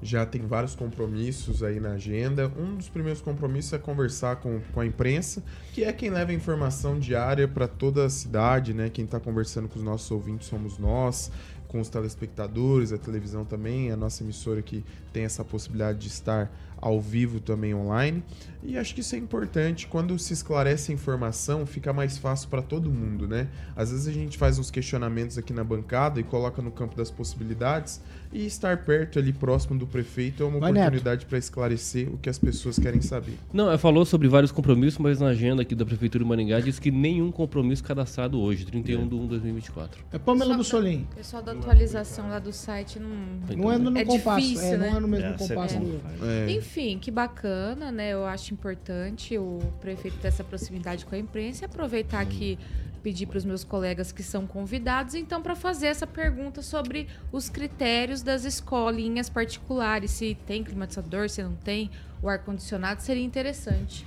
[0.02, 2.50] já tem vários compromissos aí na agenda.
[2.58, 6.34] Um dos primeiros compromissos é conversar com, com a imprensa, que é quem leva a
[6.34, 8.90] informação diária para toda a cidade, né?
[8.90, 11.30] Quem está conversando com os nossos ouvintes somos nós,
[11.68, 16.52] com os telespectadores, a televisão também, a nossa emissora que tem essa possibilidade de estar
[16.82, 18.22] ao vivo também online.
[18.62, 19.86] E acho que isso é importante.
[19.86, 23.48] Quando se esclarece a informação, fica mais fácil para todo mundo, né?
[23.76, 27.10] Às vezes a gente faz uns questionamentos aqui na bancada e coloca no campo das
[27.10, 28.02] possibilidades.
[28.32, 32.28] E estar perto ali, próximo do prefeito, é uma Vai, oportunidade para esclarecer o que
[32.30, 33.34] as pessoas querem saber.
[33.52, 36.78] Não, ela falou sobre vários compromissos, mas na agenda aqui da Prefeitura de Maringá diz
[36.78, 40.04] que nenhum compromisso cadastrado hoje, 31 de 1 de 2024.
[40.12, 41.06] É Pamela do Solim.
[41.14, 43.10] Pessoal da atualização lá do site não.
[43.56, 44.40] Não anda no é compasso.
[44.40, 44.90] difícil, é, né?
[44.90, 45.78] não é no mesmo É, compasso.
[46.22, 46.50] É.
[46.52, 48.12] Enfim, que bacana, né?
[48.12, 52.58] Eu acho importante o prefeito ter essa proximidade com a imprensa e aproveitar aqui
[53.02, 57.48] pedir para os meus colegas que são convidados, então, para fazer essa pergunta sobre os
[57.48, 61.90] critérios das escolinhas particulares, se tem climatizador, se não tem,
[62.22, 64.06] o ar-condicionado, seria interessante.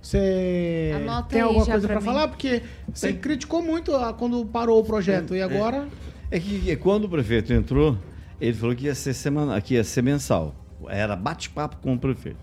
[0.00, 2.00] Você Anota tem aí alguma já coisa mim.
[2.00, 2.28] falar?
[2.28, 5.36] Porque você criticou muito ah, quando parou o projeto.
[5.36, 5.86] E agora.
[6.30, 7.98] É que é, quando o prefeito entrou,
[8.40, 10.54] ele falou que ia ser semana, que ia ser mensal.
[10.88, 12.38] Era bate-papo com o prefeito.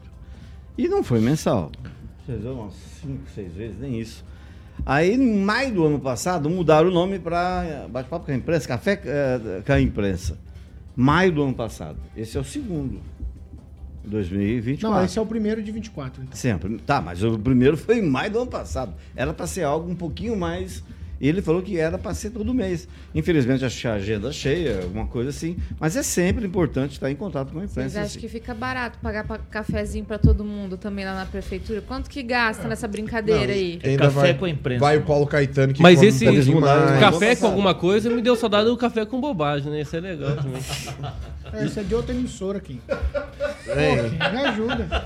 [0.77, 1.71] E não foi mensal.
[2.23, 4.23] Vocês viram umas cinco, seis vezes, nem isso.
[4.87, 9.01] Aí, em maio do ano passado, mudaram o nome para bate-papo com a imprensa, café
[9.03, 10.37] eh, com a imprensa.
[10.95, 11.97] Maio do ano passado.
[12.15, 13.01] Esse é o segundo.
[14.05, 14.97] 2024.
[14.97, 16.23] Não, esse é o primeiro de 24.
[16.23, 16.37] Então.
[16.37, 16.77] Sempre.
[16.77, 18.93] Tá, mas o primeiro foi em maio do ano passado.
[19.13, 20.81] Era para ser algo um pouquinho mais.
[21.19, 22.87] E ele falou que era para ser todo mês.
[23.15, 25.57] Infelizmente, a agenda cheia, alguma coisa assim.
[25.79, 27.99] Mas é sempre importante estar em contato com a Vocês imprensa.
[27.99, 28.19] acham assim.
[28.19, 31.81] que fica barato pagar pa- cafezinho para todo mundo também lá na prefeitura?
[31.81, 33.79] Quanto que gasta nessa brincadeira aí?
[33.83, 34.79] Ainda Café vai, com a imprensa.
[34.79, 36.99] vai o Paulo Caetano que Mas esse um pouquinho mais.
[36.99, 39.81] café com alguma coisa me deu saudade do café com bobagem, né?
[39.81, 40.61] Isso é legal também.
[41.53, 42.79] É, Esse é de outra emissora aqui.
[43.67, 45.05] É, Pô, me ajuda.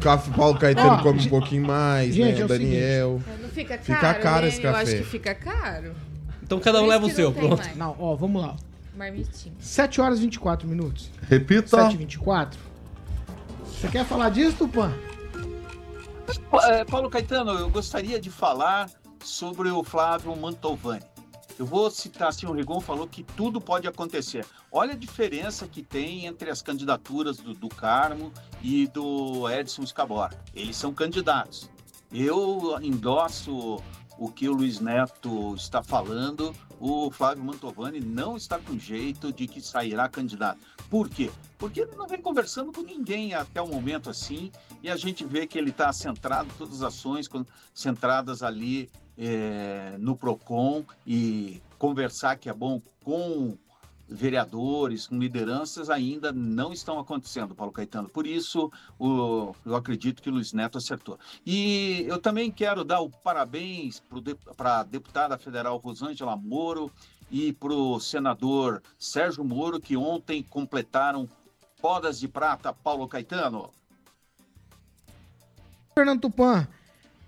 [0.00, 2.40] café, Paulo Caetano Ó, come um pouquinho mais, gente, né?
[2.40, 3.22] é o Daniel.
[3.42, 3.82] Não fica caro?
[3.84, 4.48] Fica caro né?
[4.48, 4.98] esse Eu acho café.
[4.98, 5.94] que fica caro.
[6.42, 7.56] Então cada um leva o seu, pronto.
[7.56, 7.76] mais.
[7.76, 8.56] Não, ó, vamos lá.
[8.94, 9.54] Marmitinha.
[9.58, 11.10] 7 horas e 24 minutos.
[11.28, 11.68] Repita.
[11.68, 12.58] 7 e 24.
[13.64, 14.92] Você quer falar disso, Tupã?
[16.64, 18.88] É, Paulo Caetano, eu gostaria de falar
[19.22, 21.02] sobre o Flávio Mantovani.
[21.58, 24.44] Eu vou citar assim, o Rigon falou que tudo pode acontecer.
[24.70, 28.30] Olha a diferença que tem entre as candidaturas do, do Carmo
[28.62, 30.38] e do Edson Scabora.
[30.54, 31.70] Eles são candidatos.
[32.12, 33.82] Eu endosso
[34.18, 36.54] o que o Luiz Neto está falando.
[36.78, 40.58] O Flávio Mantovani não está com jeito de que sairá candidato.
[40.90, 41.30] Por quê?
[41.58, 45.46] Porque ele não vem conversando com ninguém até o momento assim, e a gente vê
[45.46, 47.28] que ele está centrado, todas as ações
[47.74, 53.56] centradas ali eh, no PROCON e conversar que é bom com
[54.08, 58.08] vereadores, com lideranças, ainda não estão acontecendo, Paulo Caetano.
[58.08, 61.18] Por isso, o- eu acredito que o Luiz Neto acertou.
[61.44, 64.00] E eu também quero dar o parabéns
[64.56, 66.90] para a deputada federal Rosângela Moro
[67.30, 71.28] e para o senador Sérgio Moro, que ontem completaram
[71.80, 73.70] podas de prata, Paulo Caetano.
[75.94, 76.68] Fernando Tupan.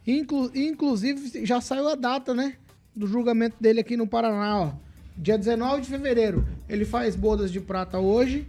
[0.07, 2.57] Inclu- inclusive, já saiu a data, né?
[2.95, 4.88] Do julgamento dele aqui no Paraná, ó.
[5.19, 6.47] Dia 19 de fevereiro.
[6.69, 8.47] Ele faz bodas de prata hoje.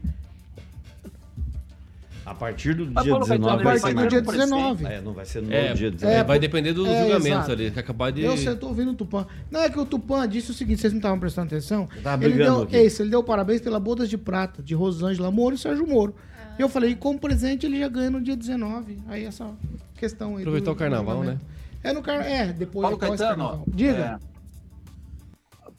[2.25, 4.75] A partir do Mas, dia Paulo Caetano, 19 A vai partir ser do dia não
[4.75, 4.86] 19.
[4.86, 6.23] É, não vai ser no É, dia é, 19.
[6.25, 7.51] vai depender dos é, julgamentos exato.
[7.53, 8.21] ali, que acabar de...
[8.21, 9.25] Eu sei, eu tô ouvindo o Tupã.
[9.49, 11.89] Não, é que o Tupã disse o seguinte, vocês não estavam prestando atenção?
[11.95, 12.75] Eu tava ele deu, aqui.
[12.75, 16.13] esse, ele deu parabéns pela bodas de prata de Rosângela Moro e Sérgio Moro.
[16.60, 18.99] E eu falei, como presente ele já ganha no dia 19.
[19.08, 19.49] Aí essa
[19.97, 20.43] questão aí.
[20.43, 21.32] Aproveitar do- o carnaval, do né?
[21.32, 21.60] julgamento.
[21.84, 22.21] É no car...
[22.27, 23.63] É, depois Paulo Caetano, carnaval.
[23.67, 24.19] Diga.
[24.21, 24.38] é,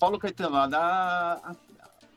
[0.00, 0.64] Paulo Caetano, a-
[1.44, 1.56] a-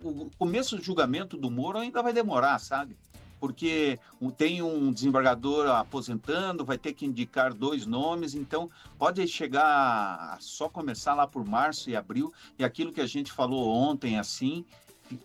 [0.02, 2.98] o começo do julgamento do Moro ainda vai demorar, sabe?
[3.41, 4.00] Porque
[4.38, 11.13] tem um desembargador aposentando, vai ter que indicar dois nomes, então pode chegar só começar
[11.13, 14.63] lá por março e abril, e aquilo que a gente falou ontem, assim,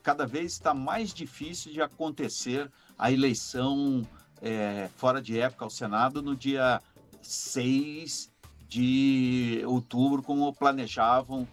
[0.03, 2.69] cada vez está mais difícil de acontecer
[2.99, 4.05] a eleição
[4.43, 6.81] é, fora de época ao Senado no dia
[7.23, 8.31] 6
[8.69, 11.47] de outubro, como planejavam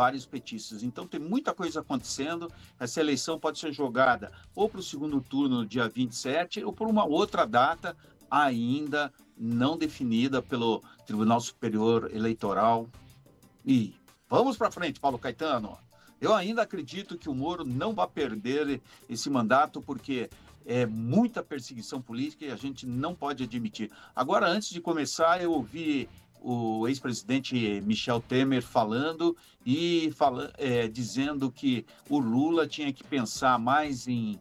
[0.00, 0.82] vários petistas.
[0.82, 2.50] Então tem muita coisa acontecendo.
[2.78, 6.88] Essa eleição pode ser jogada ou para o segundo turno no dia 27 ou por
[6.88, 7.94] uma outra data
[8.30, 12.88] ainda não definida pelo Tribunal Superior Eleitoral.
[13.62, 13.94] E
[14.26, 15.76] vamos para frente, Paulo Caetano.
[16.18, 20.30] Eu ainda acredito que o Moro não vai perder esse mandato porque
[20.64, 23.90] é muita perseguição política e a gente não pode admitir.
[24.16, 26.08] Agora, antes de começar, eu ouvi
[26.40, 33.58] o ex-presidente Michel Temer falando e fala, é, dizendo que o Lula tinha que pensar
[33.58, 34.40] mais em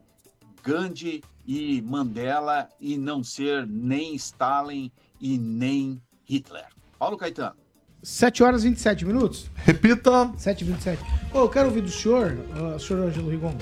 [0.63, 6.65] Gandhi e Mandela e não ser nem Stalin e nem Hitler.
[6.97, 7.55] Paulo Caetano.
[8.01, 9.51] 7 horas e 27 minutos?
[9.55, 10.31] Repita.
[10.38, 11.03] 7 e 27.
[11.33, 13.55] Ô, eu quero ouvir do senhor, uh, senhor Ângelo Rigon,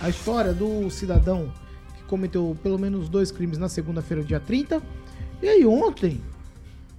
[0.00, 1.52] a história do cidadão
[1.96, 4.82] que cometeu pelo menos dois crimes na segunda-feira, dia 30.
[5.40, 6.20] E aí, ontem,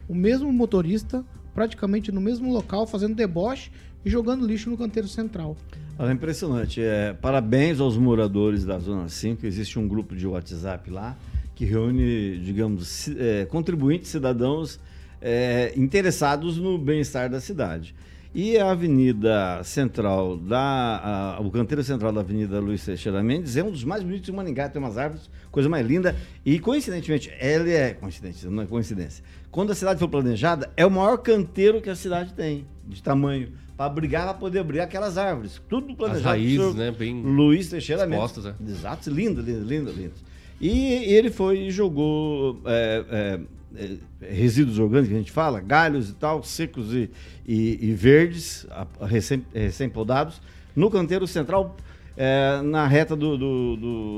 [0.10, 3.72] o mesmo motorista, praticamente no mesmo local, fazendo deboche
[4.04, 5.56] e jogando lixo no canteiro central.
[6.00, 6.82] É impressionante.
[6.82, 9.46] É, parabéns aos moradores da Zona 5.
[9.46, 11.16] Existe um grupo de WhatsApp lá
[11.54, 14.80] que reúne, digamos, é, contribuintes cidadãos
[15.22, 17.94] é, interessados no bem-estar da cidade.
[18.34, 21.36] E a Avenida Central da.
[21.38, 24.32] a- o canteiro central da Avenida Luiz Teixeira Mendes é um dos mais bonitos de
[24.32, 26.16] Maningá, tem umas árvores, coisa mais linda.
[26.46, 27.94] E coincidentemente, ele é.
[27.96, 29.24] Coincidência, não é coincidência.
[29.50, 33.52] Quando a cidade foi planejada, é o maior canteiro que a cidade tem, de tamanho,
[33.76, 35.60] para abrigar, para poder abrigar aquelas árvores.
[35.68, 36.20] Tudo planejado.
[36.20, 38.26] As raízes, né, bem Luiz Teixeira Mendes.
[38.26, 38.72] expostas, é.
[38.72, 40.14] Exato, lindo, lindo, lindo, lindo.
[40.62, 43.40] E ele foi e jogou é, é,
[44.22, 47.10] resíduos orgânicos, que a gente fala, galhos e tal, secos e,
[47.48, 50.42] e- e verdes, a- recém- recém-podados,
[50.76, 51.76] no canteiro central,
[52.18, 53.76] é, na reta do, do-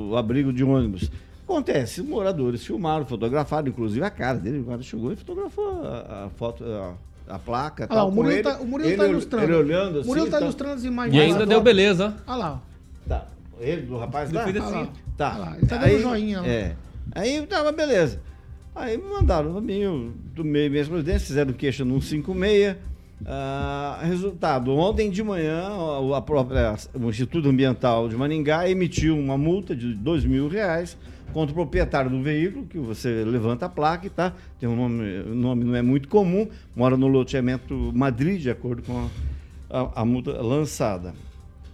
[0.09, 1.11] do abrigo de ônibus.
[1.43, 6.25] Acontece, os moradores filmaram, fotografaram, inclusive a cara dele, o cara chegou e fotografou a,
[6.25, 7.83] a foto, a, a placa.
[7.83, 9.43] Lá, tal, o Murilo ele, tá, o Murilo ele, tá ol- ilustrando.
[9.45, 10.05] Ele olhando assim.
[10.07, 10.41] O Murilo tá tal.
[10.43, 11.15] ilustrando as imagens.
[11.15, 12.15] E ainda deu beleza.
[12.25, 12.61] Olha lá.
[13.07, 13.25] Tá.
[13.59, 14.43] Ele, do rapaz Ele lá?
[14.45, 14.75] fez Olha assim.
[14.75, 14.89] lá.
[15.17, 15.29] Tá.
[15.33, 16.47] Olha lá, ele tá dando joinha lá.
[16.47, 16.75] É.
[17.13, 18.21] Aí tava beleza.
[18.75, 22.75] Aí me mandaram mim, eu tomei minhas providências, fizeram queixa no 156.
[23.23, 25.69] Ah, resultado, ontem de manhã,
[26.15, 30.97] a própria, o Instituto Ambiental de Maningá emitiu uma multa de dois mil reais
[31.31, 35.19] contra o proprietário do veículo, que você levanta a placa e tá, tem um nome,
[35.19, 39.07] o nome não é muito comum, mora no loteamento Madrid, de acordo com
[39.69, 41.13] a, a- a multa lançada.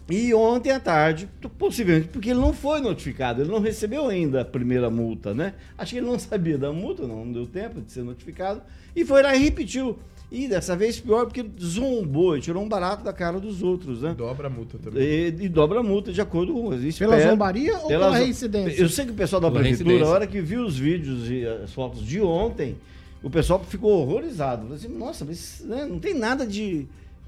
[0.10, 1.28] E ontem à tarde,
[1.60, 5.54] possivelmente porque ele não foi notificado, ele não recebeu ainda a primeira multa, né?
[5.78, 8.62] Acho que ele não sabia da multa, não deu tempo de ser notificado,
[8.96, 9.98] e foi lá e repetiu.
[10.30, 14.14] E dessa vez pior, porque zombou e tirou um barato da cara dos outros, né?
[14.18, 15.02] Dobra a multa também.
[15.02, 17.00] E, e dobra a multa de acordo com isso.
[17.00, 18.82] Pela zombaria ou pela zo- reincidência?
[18.82, 21.46] Eu sei que o pessoal da Pela prefeitura, a hora que viu os vídeos e
[21.46, 22.76] as fotos de ontem,
[23.24, 24.64] o pessoal ficou horrorizado.
[24.64, 26.86] Falou assim, nossa, mas né, não tem nada de,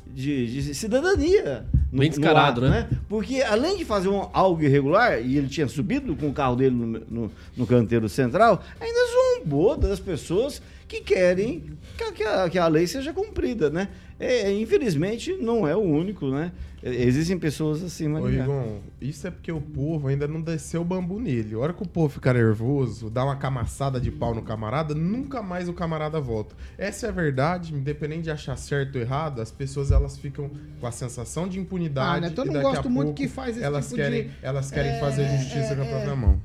[0.07, 1.65] de, de cidadania.
[1.91, 2.87] No- Bem no descarado, ato, né?
[3.07, 6.75] Porque além de fazer um, algo irregular, e ele tinha subido com o carro dele
[6.75, 8.98] no, no, no canteiro central, ainda
[9.39, 11.63] zombou das pessoas que querem
[11.97, 13.89] que, a- que a, que a lei seja cumprida, né?
[14.19, 16.51] É, infelizmente, não é o único, né?
[16.81, 18.23] É, Existem pessoas assim, mas...
[18.23, 18.65] Ô, Igor,
[19.01, 21.53] isso é porque o povo ainda não desceu o bambu nele.
[21.55, 25.41] A hora que o povo fica nervoso, dá uma camaçada de pau no camarada, nunca
[25.41, 26.55] mais o camarada volta.
[26.77, 30.49] Essa é a verdade, independente de achar certo ou errado, as pessoas elas ficam
[30.79, 32.17] com a sensação de impunidade.
[32.25, 34.29] Ah, Neto, eu e não gosto muito pouco que faz esse elas tipo querem, de-
[34.41, 35.89] Elas querem É, fazer justiça é, com a é.
[35.89, 36.41] própria mão.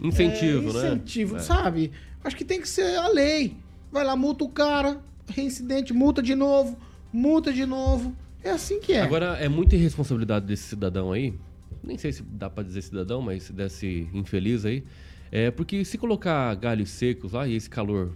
[0.00, 0.88] Incentivo, é, né?
[0.88, 1.38] Incentivo, É.
[1.40, 1.92] sabe?
[2.24, 3.56] Acho que tem que ser a lei.
[3.92, 6.76] Vai lá, multa o cara, reincidente, multa de novo,
[7.12, 8.16] multa de novo.
[8.42, 9.02] É assim que é.
[9.02, 11.34] Agora, é muita irresponsabilidade desse cidadão aí.
[11.82, 14.82] Nem sei se dá pra dizer cidadão, mas desse infeliz aí.
[15.30, 18.12] É porque se colocar galhos secos lá e esse calor,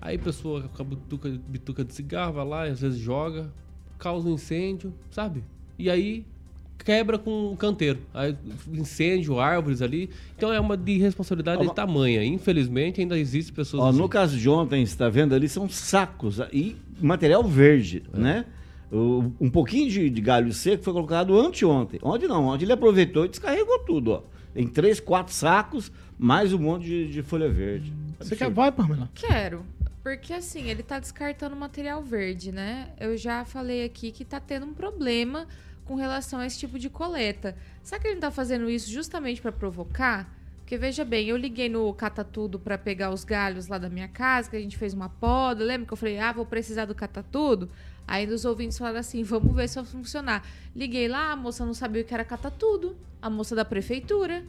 [0.00, 3.52] aí a pessoa com a bituca, bituca de cigarro vai lá e às vezes joga,
[3.98, 5.44] causa um incêndio, sabe?
[5.78, 6.24] E aí
[6.84, 7.98] quebra com o canteiro.
[8.12, 8.36] Aí
[8.72, 10.10] incêndio, árvores ali.
[10.36, 12.24] Então é uma de irresponsabilidade de tamanha.
[12.24, 13.98] Infelizmente ainda existe pessoas Ó, assim.
[13.98, 18.44] no caso de ontem, você está vendo ali, são sacos e material verde, né?
[18.90, 21.98] O- um pouquinho de, de galho seco foi colocado anteontem.
[22.02, 24.22] Ontem não, ontem ele aproveitou e descarregou tudo, ó.
[24.52, 27.90] Tem três, quatro sacos, mais um monte de, de folha verde.
[28.20, 29.08] Você quer vai, Pamela?
[29.14, 29.64] Quero.
[30.02, 32.88] Porque assim, ele tá descartando material verde, né?
[33.00, 35.46] Eu já falei aqui que tá tendo um problema
[35.84, 37.56] com relação a esse tipo de coleta.
[37.82, 40.28] Será que ele não tá fazendo isso justamente para provocar?
[40.58, 44.08] Porque veja bem, eu liguei no Cata Tudo para pegar os galhos lá da minha
[44.08, 45.62] casa, que a gente fez uma poda.
[45.64, 47.68] Lembra que eu falei, ah, vou precisar do Cata Tudo?
[48.06, 50.46] Aí os ouvintes falaram assim, vamos ver se vai funcionar.
[50.74, 52.96] Liguei lá, a moça não sabia o que era Cata Tudo.
[53.20, 54.42] A moça da prefeitura.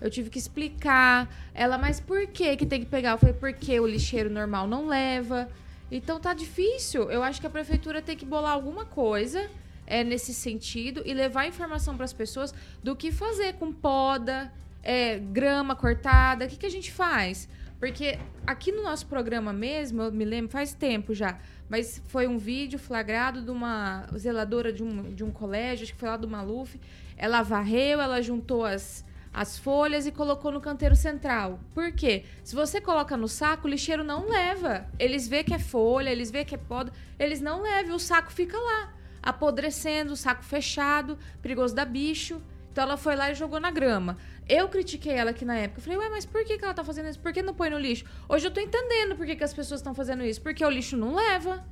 [0.00, 1.34] Eu tive que explicar.
[1.54, 3.12] Ela, mas por que que tem que pegar?
[3.12, 5.48] Eu falei, porque o lixeiro normal não leva.
[5.90, 7.10] Então tá difícil.
[7.10, 9.48] Eu acho que a prefeitura tem que bolar alguma coisa
[9.90, 14.50] é, nesse sentido e levar informação para as pessoas do que fazer com poda,
[14.84, 16.44] é, grama cortada.
[16.44, 17.48] O que, que a gente faz?
[17.80, 22.38] Porque aqui no nosso programa mesmo, eu me lembro, faz tempo já, mas foi um
[22.38, 26.28] vídeo flagrado de uma zeladora de um, de um colégio, acho que foi lá do
[26.28, 26.78] Maluf.
[27.16, 31.58] Ela varreu, ela juntou as, as folhas e colocou no canteiro central.
[31.74, 32.24] Por quê?
[32.44, 34.86] Se você coloca no saco, o lixeiro não leva.
[34.98, 38.30] Eles vê que é folha, eles vê que é poda, eles não levam, o saco
[38.30, 38.92] fica lá,
[39.22, 42.40] apodrecendo, saco fechado, perigoso dar bicho.
[42.72, 44.16] Então ela foi lá e jogou na grama.
[44.48, 45.80] Eu critiquei ela aqui na época.
[45.80, 47.18] Falei, ué, mas por que, que ela tá fazendo isso?
[47.18, 48.04] Por que não põe no lixo?
[48.28, 50.40] Hoje eu tô entendendo por que, que as pessoas estão fazendo isso.
[50.40, 51.64] Porque o lixo não leva.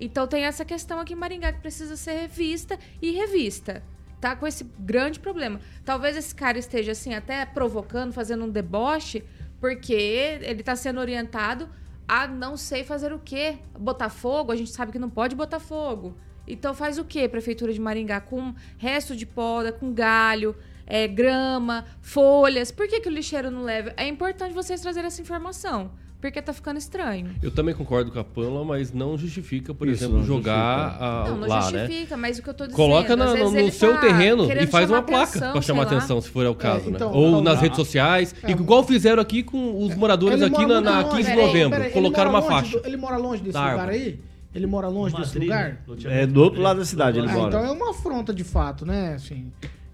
[0.00, 3.82] Então tem essa questão aqui em Maringá que precisa ser revista e revista.
[4.20, 5.60] Tá com esse grande problema.
[5.84, 9.24] Talvez esse cara esteja assim, até provocando, fazendo um deboche,
[9.60, 11.68] porque ele tá sendo orientado
[12.08, 13.58] a não sei fazer o quê.
[13.78, 16.16] Botar fogo, a gente sabe que não pode botar fogo.
[16.52, 18.20] Então faz o quê, Prefeitura de Maringá?
[18.20, 20.54] Com resto de poda, com galho,
[20.86, 22.70] é, grama, folhas.
[22.70, 23.92] Por que, que o lixeiro não leva?
[23.96, 25.90] É importante vocês trazerem essa informação.
[26.20, 27.30] Porque tá ficando estranho.
[27.42, 31.04] Eu também concordo com a Pamela, mas não justifica, por Isso, exemplo, não jogar justifica.
[31.06, 31.78] a- Não, não lá, né?
[31.86, 32.76] justifica, mas o que eu tô dizendo...
[32.76, 35.80] Coloca na- no, ele seu tá terreno e faz uma chamar placa atenção, pra chamar
[35.84, 35.86] lá.
[35.86, 37.16] atenção, se for é o caso, então, né?
[37.16, 37.62] Ou não, nas não.
[37.62, 38.34] redes sociais.
[38.42, 41.16] É, igual fizeram aqui com os moradores Ele aqui na, na longe.
[41.16, 41.78] 15 de novembro.
[41.78, 42.78] peraí, Colocaram uma longe faixa.
[42.78, 44.20] do- ele mora longe desse lugar aí?
[44.54, 46.04] Ele mora longe desse Madrid, lugar?
[46.04, 46.22] né?
[46.22, 47.48] É do outro lado da cidade ele Ah, mora.
[47.48, 49.14] então é uma afronta de fato, né?
[49.14, 49.52] Assim,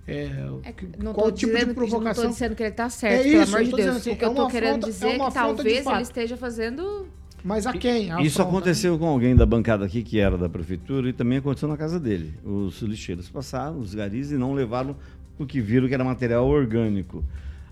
[0.08, 0.30] é,
[0.62, 2.24] É que que- não qual tô tipo dizendo, de provocação?
[2.24, 3.96] Não tô dizendo que ele tá certo, É pelo isso, amor de Deus.
[3.96, 6.02] assim, o que é eu tô uma querendo afronta- dizer é é, que talvez ele
[6.02, 7.06] esteja fazendo...
[7.44, 8.10] Mas a quem?
[8.10, 8.58] A Isso afronta, né?
[8.58, 12.00] aconteceu com alguém da bancada aqui que era da prefeitura e também aconteceu na casa
[12.00, 12.34] dele.
[12.44, 14.96] Os lixeiros passaram, os garis, e não levaram
[15.36, 17.22] porque viram que era material orgânico.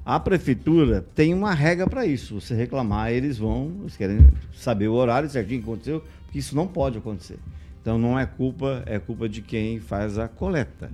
[0.04, 2.38] A prefeitura tem uma regra para isso.
[2.38, 6.66] Você reclamar, eles vão, eles querem saber o horário certinho que aconteceu, porque isso não
[6.66, 7.38] pode acontecer.
[7.80, 10.90] Então não é culpa, é culpa de quem faz a coleta.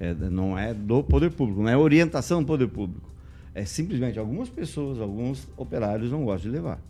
[0.00, 3.08] É, não é do poder público, não é orientação do poder público.
[3.54, 6.80] É simplesmente algumas pessoas, alguns operários não gostam de levar.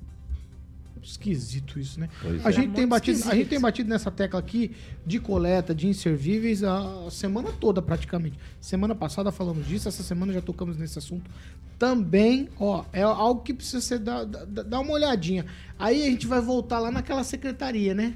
[1.04, 2.08] Esquisito isso, né?
[2.22, 2.52] Pois A é.
[2.52, 4.72] gente, tem muito batido, a gente tem batido nessa tecla aqui
[5.06, 8.38] de coleta de inservíveis a semana toda, praticamente.
[8.60, 11.30] Semana passada falamos disso, essa semana já tocamos nesse assunto.
[11.78, 15.44] Também, ó, é algo que precisa ser dar da, da uma olhadinha.
[15.78, 18.14] Aí a gente vai voltar lá naquela secretaria, né?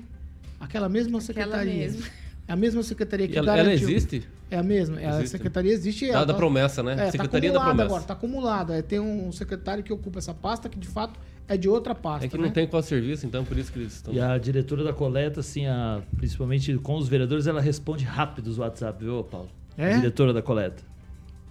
[0.58, 1.74] Aquela mesma secretaria.
[1.74, 2.06] mesma.
[2.46, 4.26] É a mesma secretaria que E ela, ela garantiu- existe?
[4.50, 5.00] É a mesma.
[5.00, 5.28] É a Existe.
[5.30, 6.06] secretaria existe.
[6.08, 7.08] Da, ela da tá- promessa, né?
[7.08, 7.84] é, Secretaria tá da promessa.
[7.86, 8.76] agora, tá acumulada.
[8.78, 12.24] É, tem um secretário que ocupa essa pasta que de fato é de outra pasta.
[12.26, 12.44] É que né?
[12.44, 14.12] não tem qual serviço, então por isso que eles estão.
[14.14, 18.58] E a diretora da coleta, assim, a- principalmente com os vereadores, ela responde rápido os
[18.58, 19.48] WhatsApp, viu, Paulo?
[19.76, 19.94] É?
[19.94, 20.82] A diretora da coleta.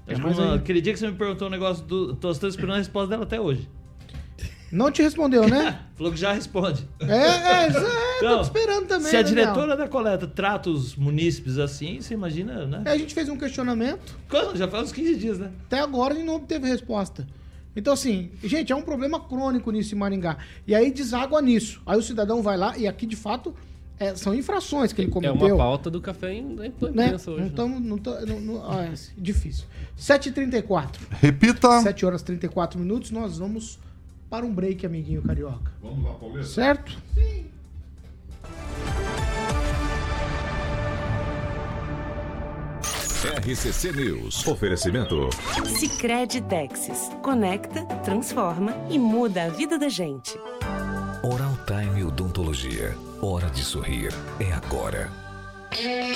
[0.08, 2.16] É, mas uma- Aquele dia que você me perguntou um negócio do.
[2.16, 3.70] Tô, tô esperando a resposta dela até hoje.
[4.72, 5.80] Não te respondeu, né?
[5.96, 6.88] Falou que já responde.
[7.00, 7.80] É, é, é, tô
[8.18, 9.08] Então, te esperando também.
[9.10, 12.82] Se a né, diretora da coleta trata os munícipes assim, você imagina, né?
[12.86, 14.58] É, A gente fez um questionamento, Quando?
[14.58, 15.52] Já faz uns 15 dias, né?
[15.66, 17.26] até agora e não obteve resposta.
[17.76, 20.38] Então, assim, gente, é um problema crônico nisso em Maringá.
[20.66, 21.82] E aí deságua nisso.
[21.86, 23.54] Aí o cidadão vai lá, e aqui de fato
[24.00, 25.48] é, são infrações que ele É cometeu.
[25.56, 26.72] uma pauta do café em- né?
[26.82, 26.94] hoje.
[26.94, 27.48] Não né?
[27.48, 27.82] estamos.
[27.82, 29.66] Não tô- não- não- ah, é difícil.
[29.98, 31.00] 7h34.
[31.22, 31.82] Repita.
[31.82, 33.80] 7 horas e 34 minutos, nós vamos
[34.30, 35.72] para um break, amiguinho carioca.
[35.82, 36.50] Vamos lá, Palmeiras.
[36.50, 36.98] Certo?
[43.48, 44.48] RCC News.
[44.48, 45.30] Oferecimento.
[45.66, 47.10] Sicredi Texas.
[47.22, 50.38] Conecta, transforma e muda a vida da gente.
[51.24, 52.96] Oral Time Odontologia.
[53.22, 54.14] Hora de sorrir.
[54.40, 55.27] É agora.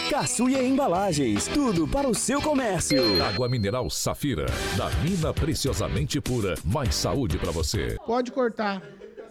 [0.10, 3.24] Caçuia Embalagens, tudo para o seu comércio.
[3.24, 4.48] Água mineral Safira.
[4.76, 6.56] Da mina preciosamente pura.
[6.66, 7.96] Mais saúde pra você.
[8.06, 8.82] Pode cortar.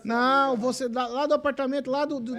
[0.04, 2.36] Não, você dá- lá do apartamento, lá do, do-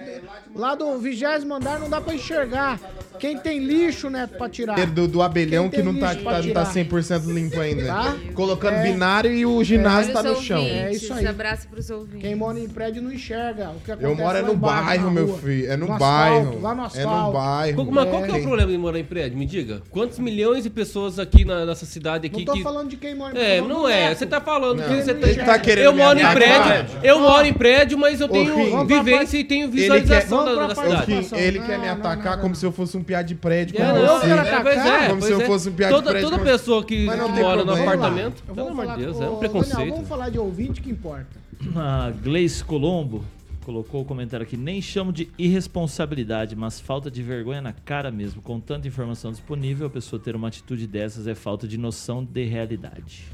[0.55, 2.79] lá do vigésimo andar, não dá pra enxergar.
[3.19, 4.83] Quem tem lixo, Neto, pra tirar?
[4.87, 6.65] Do, do abelhão que não tá, tá- não tá tirar?
[6.73, 7.85] 100% limpo ainda.
[7.85, 8.15] Tá?
[8.33, 8.83] Colocando É.
[8.83, 10.59] binário e o ginásio Olha tá no chão.
[10.61, 11.27] ouvintes, É isso aí.
[11.27, 12.21] Abraço pros ouvintes.
[12.21, 13.69] Quem mora em prédio não enxerga.
[13.71, 15.71] O que Eu acontece moro é no bairro, na meu filho.
[15.71, 16.61] É no, asfalto, bairro.
[16.61, 17.25] Lá no é asfalto.
[17.27, 17.91] no bairro.
[17.91, 19.37] Mas qual que é o problema de morar em prédio?
[19.37, 19.81] Me diga.
[19.91, 22.63] Quantos milhões de pessoas aqui na, nessa cidade aqui Não tô que.
[22.63, 24.15] falando de quem mora em É, tô falando não é.
[24.15, 24.87] Você tá falando Não.
[24.89, 25.43] que você tá.
[25.45, 26.99] tá querendo eu moro em prédio.
[27.03, 30.75] Eu moro em prédio, mas eu tenho Kim, vivência e tenho visualização quer- da, da
[30.75, 31.05] cidade.
[31.05, 33.35] Kim, ele Não, quer me não, atacar não, como se eu fosse um piá de
[33.35, 34.29] prédio É, como não, você.
[34.31, 35.45] é, pois é, Como se eu é.
[35.45, 38.97] fosse um piá de toda, prédio, toda pessoa que, mora no apartamento, pelo amor falar
[38.97, 39.77] de Deus, é um preconceito.
[39.77, 41.27] Daniel, vamos falar de ouvinte que importa.
[41.75, 43.23] A Gleice Colombo
[43.63, 44.57] colocou o comentário aqui.
[44.57, 48.41] Nem chamo de irresponsabilidade, mas falta de vergonha na cara mesmo.
[48.41, 52.43] Com tanta informação disponível, a pessoa ter uma atitude dessas é falta de noção de
[52.45, 53.25] realidade.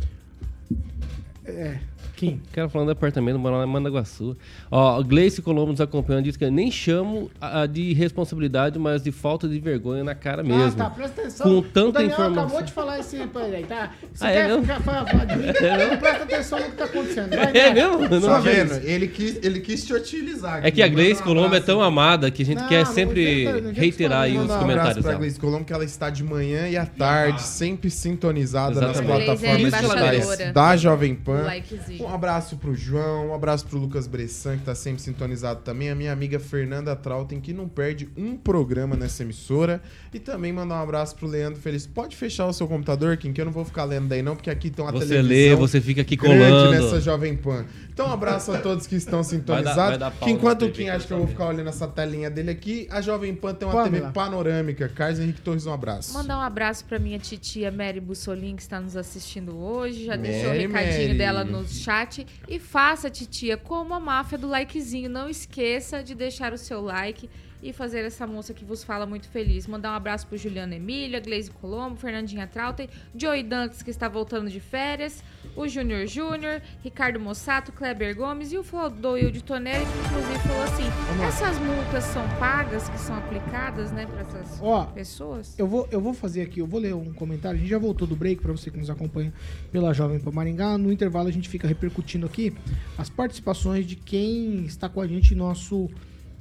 [1.48, 1.78] É.
[2.16, 2.42] Quem?
[2.50, 4.36] O cara falando de apartamento, mora lá em Mandaguaçu.
[4.72, 9.12] Ó, Gleice Colombo nos acompanhando, diz que eu nem chamo a, de responsabilidade, mas de
[9.12, 10.82] falta de vergonha na cara mesmo.
[10.82, 11.46] Ah, tá, presta atenção.
[11.48, 12.44] Com o tanta Daniel informação.
[12.46, 13.28] acabou de falar esse aí,
[13.68, 13.92] tá?
[14.12, 14.62] Você Ah, é quer mesmo?
[14.66, 15.44] ficar de mim?
[15.68, 15.98] É?
[15.98, 17.30] Presta atenção no que tá acontecendo.
[17.30, 18.00] Vai, É Neto.
[18.00, 18.20] mesmo?
[18.28, 18.74] Não vi vendo?
[18.84, 20.66] Ele quis, ele quis te utilizar.
[20.66, 20.88] É que a.
[20.88, 24.22] Gleice Colombo é tão amada que a gente Não, quer não sempre não adianta reiterar
[24.22, 25.14] aí os Manda um comentários pra.
[25.14, 29.26] Gleice Colombo, que ela está de manhã e à tarde, sempre sintonizada nas Exatamente.
[29.28, 29.82] Gleice é plataformas
[30.26, 32.04] digitais da Jovem do Likezinho.
[32.04, 35.90] Um abraço pro João, um abraço pro Lucas Bressan, que tá sempre sintonizado também.
[35.90, 39.82] A minha amiga Fernanda Trautem, que não perde um programa nessa emissora.
[40.14, 41.86] E também mandar um abraço pro Leandro Feliz.
[41.86, 44.50] Pode fechar o seu computador, Kim, que eu não vou ficar lendo daí não, porque
[44.50, 46.72] aqui tem uma Você televisão lê, você fica aqui colando.
[46.72, 47.66] nessa Jovem Pan.
[47.98, 49.76] Então, um abraço a todos que estão sintonizados.
[49.76, 51.88] vai dar que pausa enquanto na o Kim acha que eu vou ficar olhando essa
[51.88, 54.04] telinha dele aqui, a Jovem Pan tem uma Pamela.
[54.04, 54.88] TV panorâmica.
[54.88, 56.14] Carlos Henrique Torres, um abraço.
[56.14, 60.06] Mandar um abraço pra minha titia Mary Bussolin, que está nos assistindo hoje.
[60.06, 61.18] Já Mary, deixou o recadinho Mary.
[61.18, 62.28] dela no chat.
[62.48, 65.10] E faça, titia, como a máfia do likezinho.
[65.10, 67.28] Não esqueça de deixar o seu like
[67.62, 69.68] e fazer essa moça que vos fala muito feliz.
[69.68, 74.50] Mandar um abraço pro Juliana Emília, Gleise Colombo, Fernandinha Trautem, Joey Dantas, que está voltando
[74.50, 75.24] de férias,
[75.56, 80.64] o Júnior Júnior, Ricardo Mossato, Kleber Gomes e o Flodoil de Tonelli, que inclusive falou
[80.64, 85.58] assim: essas multas são pagas, que são aplicadas, né, para essas Ó, pessoas?
[85.58, 87.58] Eu vou, eu vou fazer aqui, eu vou ler um comentário.
[87.58, 89.34] A gente já voltou do break para você que nos acompanha
[89.72, 90.78] pela Jovem Pan Maringá.
[90.78, 92.54] No intervalo a gente fica repercutindo aqui
[92.98, 95.90] as participações de quem está com a gente nosso,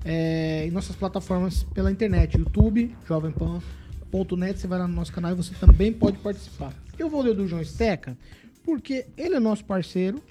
[0.06, 4.60] é, em nossas plataformas pela internet, YouTube, jovempan.net.
[4.60, 6.72] Você vai lá no nosso canal e você também pode participar.
[6.96, 8.16] Eu vou ler do João Esteca,
[8.62, 10.22] porque ele é nosso parceiro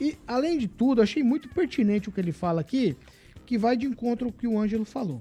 [0.00, 2.96] e, além de tudo, achei muito pertinente o que ele fala aqui,
[3.44, 5.20] que vai de encontro ao que o Ângelo falou.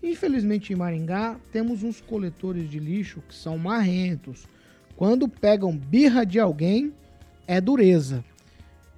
[0.00, 4.46] Infelizmente, em Maringá, temos uns coletores de lixo que são marrentos.
[4.94, 6.92] Quando pegam birra de alguém,
[7.46, 8.24] é dureza.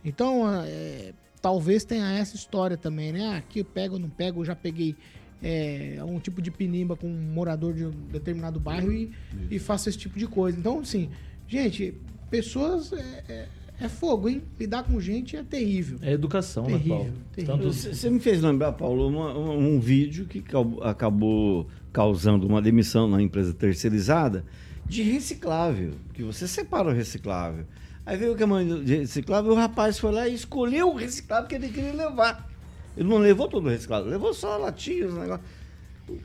[0.04, 3.24] Então, é, talvez tenha essa história também, né?
[3.34, 4.94] Ah, aqui eu pego ou não pego, eu já peguei
[5.42, 9.10] é, um tipo de pinimba com um morador de um determinado bairro e,
[9.50, 10.58] e faço esse tipo de coisa.
[10.58, 11.08] Então, assim,
[11.46, 11.94] gente,
[12.30, 13.48] pessoas é, é-
[13.80, 14.42] é fogo, hein?
[14.58, 15.98] Lidar com gente é terrível.
[16.02, 17.12] É educação, né, Terrível, Paulo?
[17.32, 17.56] terrível.
[17.56, 20.42] Tanto- Você me fez lembrar, Paulo, uma- um, um vídeo que
[20.82, 24.44] acabou causando uma demissão na empresa terceirizada
[24.84, 27.64] de reciclável, que você separa o reciclável.
[28.08, 31.54] Aí veio o caminhão de reciclável, o rapaz foi lá e escolheu o reciclável que
[31.54, 32.48] ele queria levar.
[32.96, 35.44] Ele não levou todo o reciclável, levou só latinhas, negócio.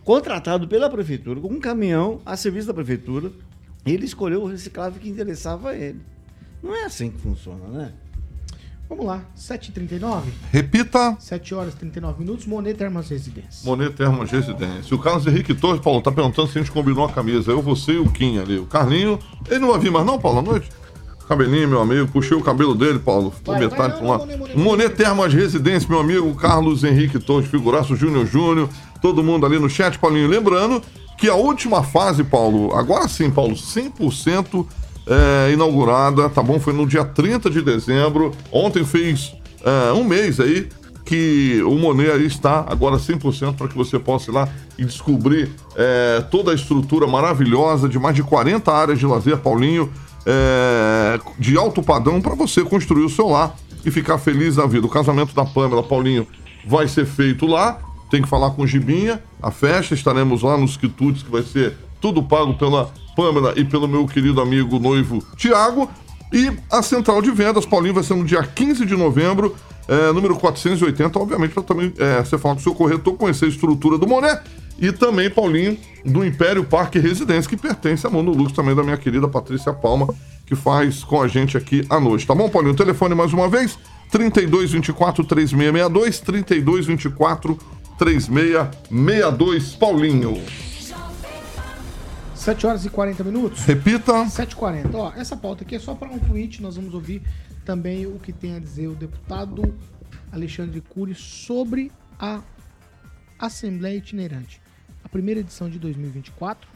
[0.02, 3.34] Contratado pela prefeitura, com um caminhão a serviço da prefeitura,
[3.86, 6.00] ele escolheu o reciclável que interessava a ele.
[6.64, 7.92] Não é assim que funciona, né?
[8.88, 10.24] Vamos lá, 7h39,
[10.54, 11.18] Repita.
[11.20, 13.66] 7 horas e 39 minutos, Monet Termas Residência.
[13.66, 14.96] Monet Termas Residência.
[14.96, 17.52] O Carlos Henrique Torres, Paulo, tá perguntando se a gente combinou a camisa.
[17.52, 18.58] Eu, você e o Kim ali.
[18.58, 19.20] O Carlinho,
[19.50, 20.70] ele não vai vir mais não, Paulo, à noite?
[21.28, 22.08] Cabelinho, meu amigo.
[22.08, 23.32] Puxei o cabelo dele, Paulo.
[23.32, 24.20] Ficou Vai, metade vai, não, lá.
[24.56, 26.34] Monet, Termas Residência, meu amigo.
[26.36, 28.70] Carlos Henrique Torres, figuraço, Júnior Júnior.
[29.02, 30.28] Todo mundo ali no chat, Paulinho.
[30.28, 30.82] Lembrando
[31.18, 34.66] que a última fase, Paulo, agora sim, Paulo, 100%
[35.08, 36.60] é, inaugurada, tá bom?
[36.60, 38.32] Foi no dia 30 de dezembro.
[38.52, 40.68] Ontem fez é, um mês aí
[41.06, 44.48] que o Monet aí está agora 100% para que você possa ir lá
[44.78, 49.92] e descobrir é, toda a estrutura maravilhosa de mais de 40 áreas de lazer, Paulinho,
[50.26, 53.56] é, de alto padrão para você construir o seu lar
[53.86, 54.86] e ficar feliz na vida.
[54.86, 56.28] O casamento da Pamela, Paulinho,
[56.66, 57.80] vai ser feito lá.
[58.10, 61.76] Tem que falar com o Gibinha, a festa, estaremos lá nos quitutes, que vai ser
[62.00, 65.90] tudo pago pela Pamela e pelo meu querido amigo noivo Tiago.
[66.32, 69.56] E a central de vendas, Paulinho, vai ser no dia 15 de novembro,
[69.88, 73.50] é, número 480, obviamente, para também é, você falar com o seu corretor, conhecer a
[73.50, 74.42] estrutura do Monet.
[74.80, 79.28] E também, Paulinho, do Império Parque Residência, que pertence a Monolux, também da minha querida
[79.28, 80.08] Patrícia Palma,
[80.46, 82.26] que faz com a gente aqui à noite.
[82.26, 82.74] Tá bom, Paulinho?
[82.74, 83.78] O telefone mais uma vez:
[84.12, 87.60] 3224 3662, 3224
[87.98, 90.42] 3662, Paulinho.
[92.44, 93.64] 7 horas e 40 minutos.
[93.64, 94.12] Repita.
[94.26, 94.94] 7h40.
[94.94, 96.62] Ó, essa pauta aqui é só para um tweet.
[96.62, 97.22] Nós vamos ouvir
[97.64, 99.78] também o que tem a dizer o deputado
[100.32, 102.44] Alexandre Cury sobre a
[103.40, 104.62] Assembleia Itinerante.
[105.04, 106.70] A primeira edição de 2024,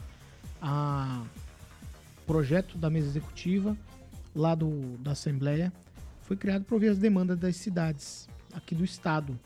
[0.62, 1.24] a
[2.26, 3.78] projeto da mesa executiva
[4.36, 5.72] lá do, da Assembleia
[6.22, 9.40] foi criado para ouvir as demandas das cidades aqui do estado.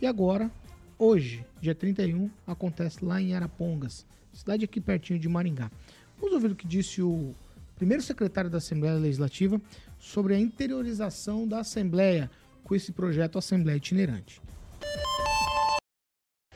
[0.00, 0.50] E agora,
[0.98, 5.70] hoje, dia 31, acontece lá em Arapongas, cidade aqui pertinho de Maringá.
[6.18, 7.34] Vamos ouvir o que disse o
[7.76, 9.60] primeiro secretário da Assembleia Legislativa
[10.02, 12.28] sobre a interiorização da Assembleia
[12.64, 14.42] com esse projeto Assembleia Itinerante.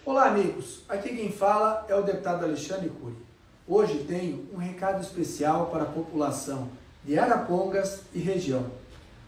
[0.04, 0.82] Olá, amigos.
[0.88, 3.14] Aqui quem fala é o deputado Alexandre Cury.
[3.66, 6.68] Hoje tenho um recado especial para a população
[7.04, 8.66] de Arapongas e região.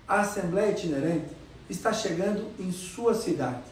[0.06, 1.28] a Assembleia Itinerante
[1.70, 3.62] está chegando em sua cidade.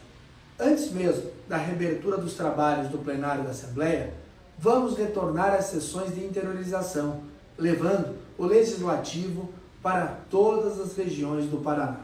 [0.57, 4.13] Antes mesmo da reabertura dos trabalhos do plenário da Assembleia,
[4.57, 7.21] vamos retornar às sessões de interiorização,
[7.57, 9.51] levando o Legislativo
[9.87, 12.01] para todas as regiões do Paraná.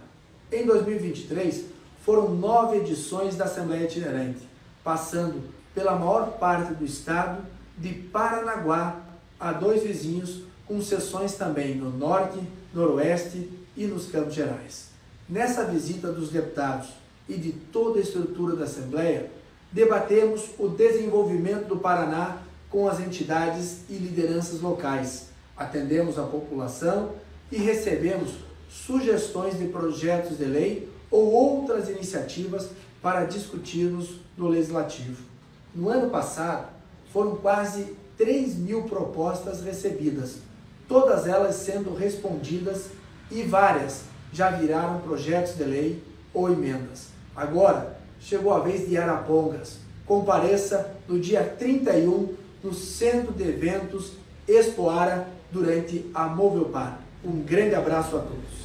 [0.50, 1.66] Em 2023,
[2.02, 4.48] foram nove edições da Assembleia Itinerante,
[4.82, 7.44] passando pela maior parte do estado,
[7.78, 9.02] de Paranaguá
[9.38, 12.40] a dois vizinhos, com sessões também no Norte,
[12.74, 14.88] Noroeste e nos Campos Gerais.
[15.28, 16.88] Nessa visita dos deputados
[17.28, 19.30] e de toda a estrutura da Assembleia,
[19.74, 22.38] debatemos o desenvolvimento do Paraná
[22.70, 27.22] com as entidades e lideranças locais, atendemos a população
[27.52, 28.32] e recebemos
[28.70, 32.70] sugestões de projetos de lei ou outras iniciativas
[33.02, 35.24] para discutirmos no Legislativo.
[35.76, 36.68] No ano passado,
[37.12, 40.38] foram quase 3 mil propostas recebidas,
[40.88, 42.88] todas elas sendo respondidas
[43.30, 47.08] e várias já viraram projetos de lei ou emendas.
[47.36, 49.78] Agora, chegou a vez de Arapongas.
[50.06, 52.34] Compareça no dia 31
[52.64, 54.14] no Centro de Eventos
[54.48, 57.03] Expoara durante a Movelpar.
[57.24, 58.64] Um grande abraço a todos.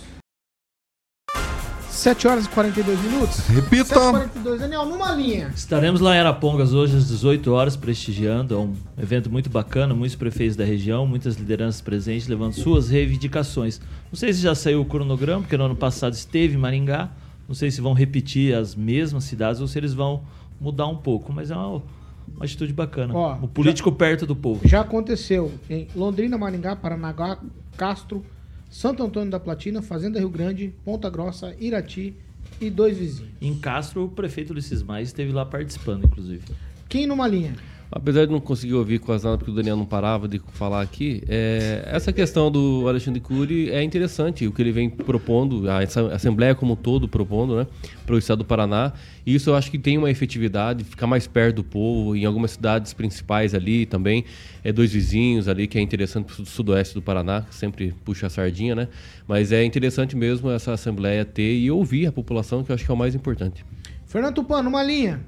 [1.88, 3.38] 7 horas e 42 minutos.
[3.48, 3.84] Repita.
[3.84, 5.52] 7 e 42, Daniel, numa linha.
[5.54, 8.54] Estaremos lá em Arapongas hoje às 18 horas, prestigiando.
[8.54, 13.80] É um evento muito bacana, muitos prefeitos da região, muitas lideranças presentes, levando suas reivindicações.
[14.12, 17.10] Não sei se já saiu o cronograma, porque no ano passado esteve em Maringá.
[17.48, 20.22] Não sei se vão repetir as mesmas cidades ou se eles vão
[20.60, 21.82] mudar um pouco, mas é uma,
[22.28, 23.12] uma atitude bacana.
[23.14, 24.60] Ó, o político perto do povo.
[24.68, 27.38] Já aconteceu em Londrina, Maringá, Paranaguá,
[27.76, 28.24] Castro,
[28.70, 32.14] Santo Antônio da Platina, Fazenda Rio Grande, Ponta Grossa, Irati
[32.60, 33.32] e dois vizinhos.
[33.40, 36.44] Em Castro, o prefeito Ulisses Mais esteve lá participando, inclusive.
[36.88, 37.54] Quem numa linha?
[37.90, 41.22] Apesar de não conseguir ouvir quase nada, porque o Daniel não parava de falar aqui,
[41.26, 45.78] é, essa questão do Alexandre Cury é interessante, o que ele vem propondo, a
[46.14, 47.66] Assembleia como um todo propondo, né,
[48.04, 48.92] para o Estado do Paraná.
[49.24, 52.52] E isso eu acho que tem uma efetividade, ficar mais perto do povo, em algumas
[52.52, 54.24] cidades principais ali também,
[54.62, 58.26] é dois vizinhos ali, que é interessante para o sudoeste do Paraná, que sempre puxa
[58.26, 58.88] a sardinha, né?
[59.26, 62.90] Mas é interessante mesmo essa Assembleia ter e ouvir a população, que eu acho que
[62.90, 63.64] é o mais importante.
[64.06, 65.20] Fernando Tupan, numa linha.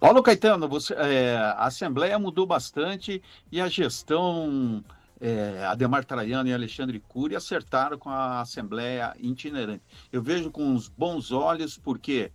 [0.00, 3.22] Paulo Caetano, você, é, a Assembleia mudou bastante
[3.52, 4.82] e a gestão,
[5.20, 9.84] é, Ademar Traiano e Alexandre Cury acertaram com a Assembleia itinerante.
[10.10, 12.32] Eu vejo com uns bons olhos porque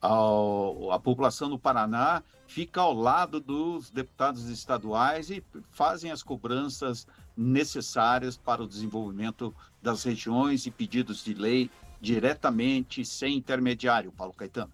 [0.00, 7.06] a população do Paraná fica ao lado dos deputados estaduais e fazem as cobranças
[7.36, 14.72] necessárias para o desenvolvimento das regiões e pedidos de lei diretamente, sem intermediário, Paulo Caetano.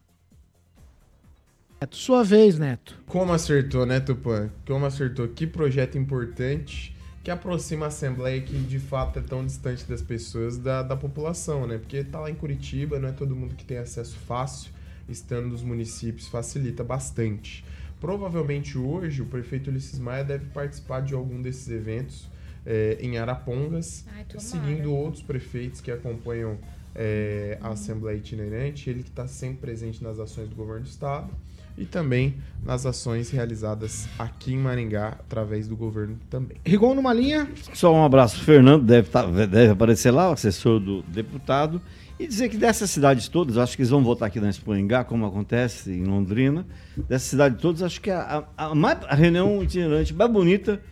[1.81, 2.95] Neto, sua vez, Neto.
[3.07, 4.51] Como acertou, né, Tupã?
[4.67, 5.27] Como acertou.
[5.29, 10.59] Que projeto importante que aproxima a Assembleia que de fato é tão distante das pessoas,
[10.59, 11.79] da, da população, né?
[11.79, 14.71] Porque tá lá em Curitiba, não é todo mundo que tem acesso fácil,
[15.09, 17.65] estando nos municípios facilita bastante.
[17.99, 22.29] Provavelmente hoje o prefeito Ulisses Maia deve participar de algum desses eventos
[22.67, 26.59] é, em Arapongas, Ai, seguindo outros prefeitos que acompanham
[26.95, 31.31] é, a Assembleia Itinerante, ele que está sempre presente nas ações do governo do Estado
[31.77, 36.59] e também nas ações realizadas aqui em Maringá, através do governo também.
[36.65, 37.49] Rigon numa linha.
[37.73, 38.43] Só um abraço.
[38.45, 41.81] Fernando deve, tá, deve aparecer lá, o assessor do deputado.
[42.19, 45.25] E dizer que dessas cidades todas, acho que eles vão votar aqui na Expoingá, como
[45.25, 46.67] acontece em Londrina.
[47.09, 48.73] Dessas cidades todas, acho que a, a,
[49.09, 50.83] a reunião itinerante mais bonita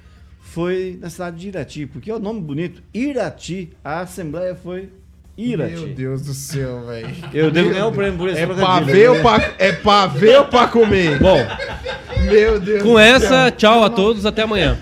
[0.41, 3.71] foi na cidade de Irati, porque é o nome bonito, Irati.
[3.85, 4.89] A assembleia foi
[5.39, 5.73] Irati.
[5.73, 7.09] Meu Deus do céu, velho.
[7.33, 10.39] Eu devo ganhar o prêmio por esse É pra ver ou pra, é pra ver
[10.41, 11.21] ou pra comer?
[11.21, 11.39] Bom,
[12.25, 13.51] Meu Deus com essa, céu.
[13.53, 14.77] tchau a todos, até amanhã.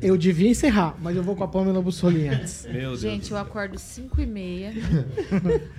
[0.00, 2.66] Eu devia encerrar, mas eu vou com a Pamela Bussolini antes.
[2.72, 4.72] Meu Gente, eu acordo 5 e meia.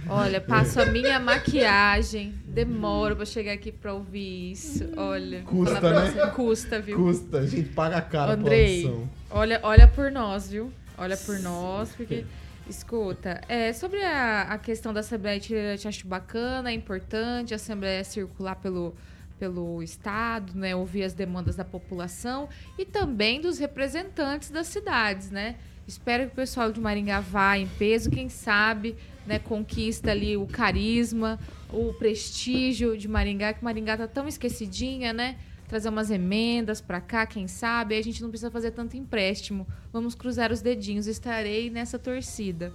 [0.08, 2.34] Olha, passo a minha maquiagem.
[2.46, 4.88] Demoro pra chegar aqui pra ouvir isso.
[4.96, 5.42] Olha.
[5.42, 6.28] Custa, né?
[6.36, 6.98] Custa, viu?
[6.98, 8.94] Custa, a gente paga a cara Andrei,
[9.30, 10.72] olha, olha por nós, viu?
[10.98, 12.26] Olha por nós, porque.
[12.72, 18.02] Escuta, é, sobre a, a questão da Assembleia Itinerante, acho bacana, é importante a Assembleia
[18.02, 18.96] circular pelo,
[19.38, 22.48] pelo Estado, né, ouvir as demandas da população
[22.80, 25.58] e também dos representantes das cidades, né?
[25.86, 28.96] Espero que o pessoal de Maringá vá em peso, quem sabe,
[29.28, 31.38] né, conquista ali o carisma,
[31.70, 35.36] o prestígio de Maringá, que Maringá tá tão esquecidinha, né?
[35.72, 39.66] Trazer umas emendas pra cá, quem sabe, aí a gente não precisa fazer tanto empréstimo.
[39.94, 42.74] Vamos cruzar os dedinhos, estarei nessa torcida.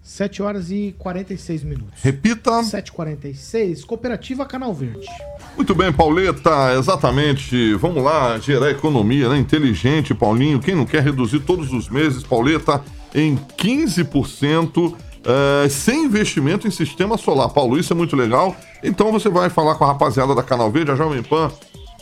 [0.00, 2.00] 7 horas e 46 minutos.
[2.04, 2.52] Repita.
[2.52, 5.08] 7h46, Cooperativa Canal Verde.
[5.56, 7.74] Muito bem, Pauleta, exatamente.
[7.74, 9.36] Vamos lá, gerar economia, né?
[9.36, 10.60] Inteligente, Paulinho.
[10.60, 12.80] Quem não quer reduzir todos os meses, Pauleta,
[13.12, 17.48] em 15%, eh, sem investimento em sistema solar.
[17.50, 18.56] Paulo, isso é muito legal.
[18.82, 21.50] Então você vai falar com a rapaziada da Canal Verde, a Jovem Pan,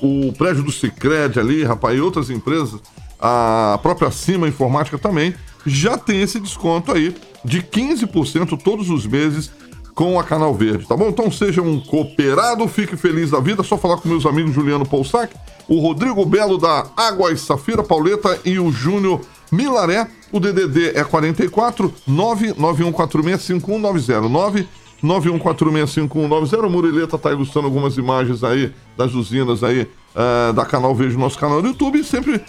[0.01, 2.81] o prédio do Cicred ali, rapaz, e outras empresas,
[3.19, 5.35] a própria Cima Informática também,
[5.66, 7.14] já tem esse desconto aí
[7.45, 9.51] de 15% todos os meses
[9.95, 11.09] com a Canal Verde, tá bom?
[11.09, 13.64] Então seja um cooperado, fique feliz da vida.
[13.64, 15.35] Só falar com meus amigos Juliano Poussac,
[15.66, 20.09] o Rodrigo Belo da Águas Safira Pauleta e o Júnior Milaré.
[20.31, 24.66] O DDD é 44 991465190
[25.03, 26.66] 991465190.
[26.66, 31.39] O Murileta tá ilustrando algumas imagens aí das usinas aí eh, da Canal Verde, nosso
[31.39, 32.01] canal do YouTube.
[32.01, 32.43] E sempre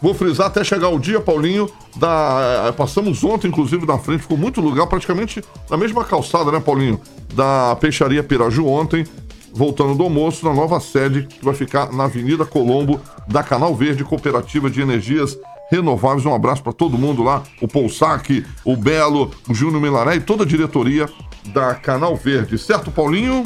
[0.00, 1.68] Vou frisar até chegar o dia, Paulinho.
[1.96, 2.72] Da...
[2.76, 7.00] Passamos ontem, inclusive, na frente, ficou muito lugar, praticamente na mesma calçada, né, Paulinho?
[7.32, 9.06] Da Peixaria Piraju ontem,
[9.52, 14.04] voltando do almoço, na nova sede, que vai ficar na Avenida Colombo, da Canal Verde,
[14.04, 15.38] Cooperativa de Energias
[15.70, 16.24] Renováveis.
[16.24, 20.44] Um abraço para todo mundo lá, o Poussac, o Belo, o Júnior Milaré e toda
[20.44, 21.08] a diretoria
[21.46, 22.58] da Canal Verde.
[22.58, 23.44] Certo, Paulinho?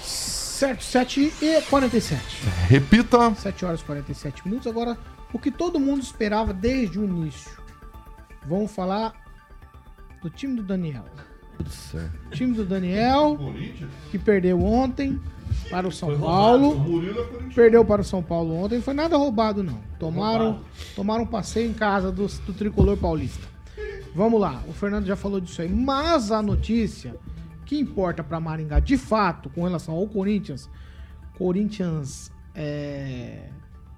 [0.00, 2.22] Certo, 7 e 47.
[2.68, 3.34] Repita.
[3.34, 4.66] 7 horas e 47 minutos.
[4.68, 4.96] Agora,
[5.32, 7.50] o que todo mundo esperava desde o início.
[8.46, 9.12] Vamos falar
[10.22, 11.04] do time do Daniel.
[11.58, 13.38] O time do Daniel,
[14.10, 15.20] que perdeu ontem
[15.72, 16.84] para o São Paulo.
[17.54, 18.76] Perdeu para o São Paulo ontem.
[18.76, 19.80] Não foi nada roubado, não.
[19.98, 20.60] Tomaram,
[20.94, 23.48] tomaram um passeio em casa do, do tricolor paulista.
[24.14, 25.70] Vamos lá, o Fernando já falou disso aí.
[25.70, 27.16] Mas a notícia
[27.64, 30.68] que importa para Maringá, de fato, com relação ao Corinthians,
[31.38, 33.48] Corinthians é,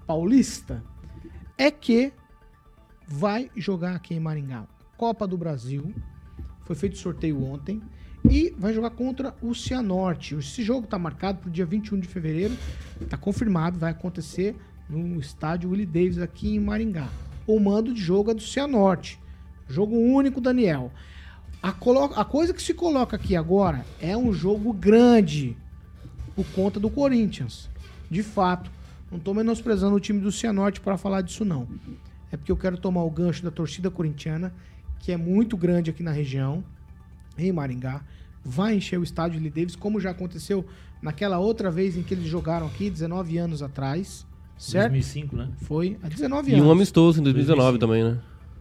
[0.07, 0.81] paulista,
[1.57, 2.13] é que
[3.05, 4.65] vai jogar aqui em Maringá.
[4.95, 5.93] Copa do Brasil.
[6.63, 7.81] Foi feito sorteio ontem.
[8.29, 10.35] E vai jogar contra o Cianorte.
[10.35, 12.55] Esse jogo está marcado para o dia 21 de fevereiro.
[12.99, 14.55] Está confirmado, vai acontecer
[14.89, 17.07] no estádio Willie Davis aqui em Maringá.
[17.45, 19.19] O mando de jogo é do Cianorte.
[19.67, 20.91] Jogo único, Daniel.
[21.61, 25.55] A, a coisa que se coloca aqui agora é um jogo grande
[26.35, 27.69] por conta do Corinthians.
[28.09, 28.71] De fato.
[29.11, 31.67] Não tô menosprezando o time do Cianorte para falar disso, não.
[32.31, 34.53] É porque eu quero tomar o gancho da torcida corintiana,
[34.99, 36.63] que é muito grande aqui na região,
[37.37, 38.01] em Maringá.
[38.43, 40.65] Vai encher o estádio Lee Davis, como já aconteceu
[41.01, 44.25] naquela outra vez em que eles jogaram aqui, 19 anos atrás.
[44.57, 44.91] Certo?
[44.91, 45.49] 2005, né?
[45.63, 46.65] Foi há 19 E anos.
[46.65, 48.17] um amistoso em 2019 também, né?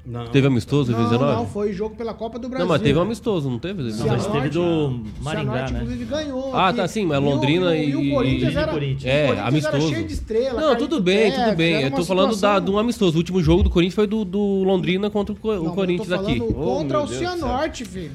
[0.07, 0.27] Não.
[0.27, 1.39] Teve amistoso em Não, 2019?
[1.43, 2.67] não, foi jogo pela Copa do Brasil.
[2.67, 3.91] Não, mas teve um amistoso, não teve?
[3.91, 5.79] Cianorte- mas teve do Maringá, Cianorte, né?
[5.81, 6.55] inclusive, ganhou.
[6.55, 6.77] Ah, aqui.
[6.77, 9.03] tá, sim, mas E o- Londrina e, o- e e- o Corinthians e- era, Corinthians.
[9.05, 9.77] o É, Corinthians amistoso.
[9.87, 10.61] era cheio de estrela.
[10.61, 11.83] Não, tudo bem, tudo bem.
[11.85, 13.15] Eu tô falando da, de um amistoso.
[13.15, 16.09] O último jogo do Corinthians foi do, do Londrina contra o, o Não, eu Corinthians
[16.09, 16.39] tô aqui.
[16.39, 17.09] falando Oh, Contra meu o.
[17.09, 18.13] Cianorte, filho.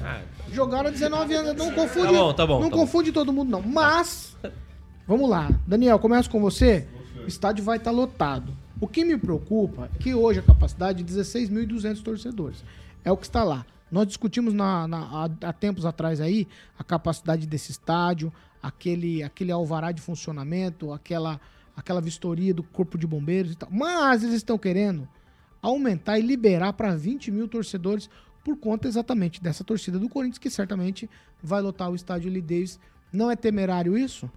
[0.52, 1.56] Jogaram há 19 anos.
[1.56, 2.82] Não confunde, Tá bom, tá bom, não tá bom.
[2.82, 3.62] confunde todo mundo, não.
[3.62, 4.36] Mas,
[5.08, 5.50] vamos lá.
[5.66, 6.86] Daniel, começo com você.
[7.24, 8.52] O estádio vai estar lotado.
[8.80, 12.64] O que me preocupa é que hoje a capacidade é 16.200 torcedores.
[13.04, 13.66] É o que está lá.
[13.90, 16.46] Nós discutimos na- na- há, tempos atrás aí
[16.78, 21.40] a capacidade desse estádio, aquele, aquele alvará de funcionamento, aquela,
[21.76, 23.68] aquela vistoria do corpo de bombeiros e tal.
[23.70, 25.08] Mas eles estão querendo
[25.60, 28.08] aumentar e liberar para 20 mil torcedores
[28.44, 31.10] por conta exatamente dessa torcida do Corinthians, que certamente
[31.42, 32.78] vai lotar o estádio Davis.
[33.12, 34.30] Não é temerário isso?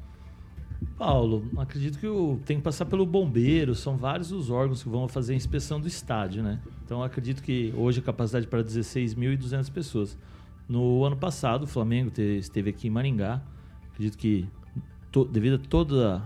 [0.97, 5.07] Paulo, acredito que o- tem que passar pelo bombeiro, são vários os órgãos que vão
[5.07, 6.59] fazer a inspeção do estádio, né?
[6.85, 10.17] Então acredito que hoje a capacidade para 16.200 pessoas.
[10.67, 13.41] No ano passado, o Flamengo te- esteve aqui em Maringá.
[13.91, 14.47] Acredito que
[15.11, 16.23] to- devido a toda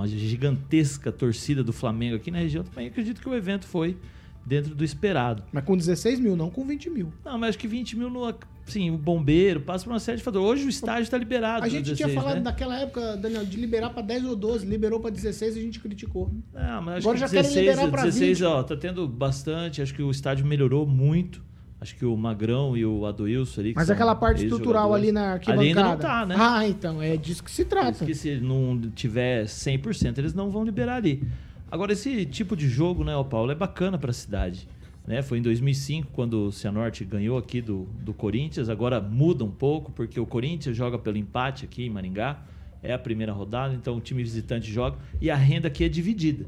[0.00, 3.96] a gigantesca torcida do Flamengo aqui na região, também acredito que o evento foi
[4.44, 5.42] dentro do esperado.
[5.52, 7.12] Mas com 16 mil, não com 20 mil.
[7.24, 8.34] Não, mas acho que 20 mil, no,
[8.66, 10.48] sim, o bombeiro passa por uma série de fatores.
[10.48, 11.64] Hoje o estádio está liberado.
[11.64, 12.42] A gente tinha 16, falado né?
[12.42, 15.80] naquela época, Daniel, de liberar para 10 ou 12, liberou para 16 e a gente
[15.80, 16.32] criticou.
[16.52, 18.46] Não, mas acho Agora que já 16, querem liberar para 16 20.
[18.46, 19.82] ó, tá tendo bastante.
[19.82, 21.42] Acho que o estádio melhorou muito.
[21.80, 23.70] Acho que o Magrão e o Adoilson ali.
[23.72, 25.60] que Mas aquela parte estrutural ali na arquibancada.
[25.60, 26.34] Ali ainda não tá, né?
[26.38, 27.98] Ah, então, é disso que se trata.
[27.98, 31.22] Porque se não tiver 100%, eles não vão liberar ali.
[31.70, 34.66] Agora, esse tipo de jogo, né, Paulo, é bacana para a cidade.
[35.06, 35.20] Né?
[35.22, 38.68] Foi em 2005, quando o Cianorte ganhou aqui do, do Corinthians.
[38.68, 42.42] Agora muda um pouco, porque o Corinthians joga pelo empate aqui em Maringá.
[42.82, 44.96] É a primeira rodada, então o time visitante joga.
[45.20, 46.46] E a renda aqui é dividida.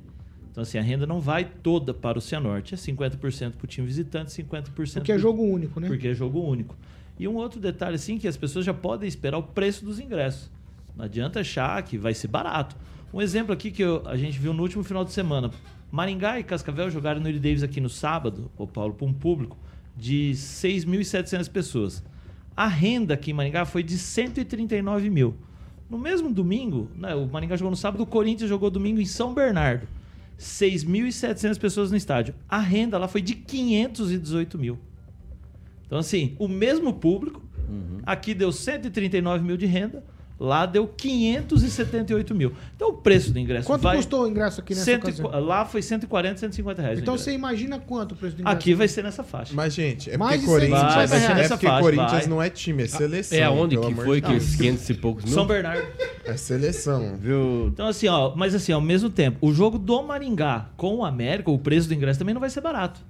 [0.50, 2.72] Então, assim, a renda não vai toda para o Cianorte.
[2.74, 5.86] É 50% para o time visitante, 50% Porque é jogo único, né?
[5.88, 6.74] porque é jogo único.
[7.18, 10.50] E um outro detalhe, assim, que as pessoas já podem esperar o preço dos ingressos.
[10.96, 12.74] Não adianta achar que vai ser barato.
[13.12, 15.50] Um exemplo aqui que eu- a gente viu no último final de semana.
[15.90, 19.56] Maringá e Cascavel jogaram no Willie Davis aqui no sábado, o Paulo, para um público
[19.96, 22.04] de 6.700 pessoas.
[22.56, 25.36] A renda aqui em Maringá foi de 139 mil.
[25.88, 29.32] No mesmo domingo, né, o Maringá jogou no sábado, o Corinthians jogou domingo em São
[29.32, 29.86] Bernardo.
[30.38, 32.34] 6.700 pessoas no estádio.
[32.48, 34.78] A renda lá foi de 518 mil.
[35.86, 37.42] Então, assim, o mesmo público,
[38.04, 40.04] aqui deu 139 mil de renda,
[40.38, 42.52] lá deu 578 mil.
[42.74, 43.96] Então, o preço do ingresso Quanto vai...
[43.96, 45.28] custou o ingresso aqui nessa Cento ocasião?
[45.40, 46.98] Lá foi 140, 150 reais.
[46.98, 48.56] Então você imagina quanto o preço do ingresso?
[48.56, 49.54] Aqui vai ser nessa faixa.
[49.54, 51.82] Mas, gente, é Mais porque de Corinthians, 150 Vai, vai ser é nessa porque faixa,
[51.82, 53.38] Corinthians não é time, é seleção.
[53.38, 55.34] É aonde pelo que foi de que esses 500 e poucos mil?
[55.34, 55.86] São Bernardo.
[56.24, 57.16] É seleção.
[57.20, 57.68] Viu?
[57.68, 61.50] Então, assim, ó, mas assim, ao mesmo tempo, o jogo do Maringá com o América,
[61.50, 63.00] o preço do ingresso também não vai ser barato.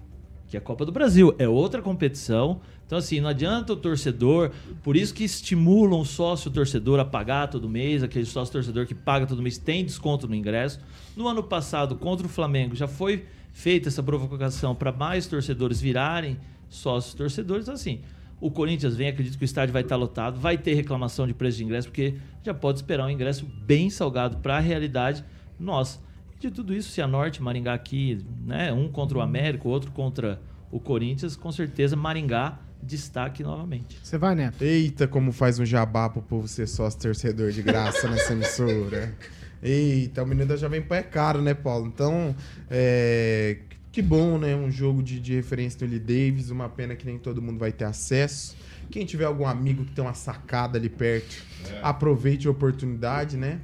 [0.48, 1.34] Que é a Copa do Brasil.
[1.38, 2.60] É outra competição.
[2.86, 4.52] Então, assim, não adianta o torcedor.
[4.82, 8.02] Por isso que estimulam o sócio torcedor a pagar todo mês.
[8.02, 10.78] Aquele sócio torcedor que paga todo mês tem desconto no ingresso.
[11.16, 16.38] No ano passado, contra o Flamengo, já foi feita essa provocação para mais torcedores virarem
[16.68, 17.64] sócios torcedores.
[17.64, 18.00] Então, assim,
[18.40, 21.58] o Corinthians vem, acredito que o estádio vai estar lotado, vai ter reclamação de preço
[21.58, 22.14] de ingresso, porque
[22.44, 25.24] já pode esperar um ingresso bem salgado para a realidade
[25.58, 25.98] nossa.
[26.38, 28.72] De tudo isso, Cianorte, Maringá aqui, né?
[28.72, 33.98] Um contra o América, outro contra o Corinthians, com certeza Maringá destaque novamente.
[34.02, 34.62] Você vai, Neto?
[34.62, 39.14] Eita, como faz um jabá pro povo ser sócio torcedor de graça nessa emissora.
[39.62, 41.86] Eita, o menino da Jovem Pan é caro, né, Paulo?
[41.86, 42.34] Então,
[42.70, 43.58] é,
[43.90, 44.54] que bom, né?
[44.54, 46.50] Um jogo de, de referência do Lee Davis.
[46.50, 48.56] Uma pena que nem todo mundo vai ter acesso.
[48.90, 51.42] Quem tiver algum amigo que tem uma sacada ali perto,
[51.82, 53.58] aproveite a oportunidade, né?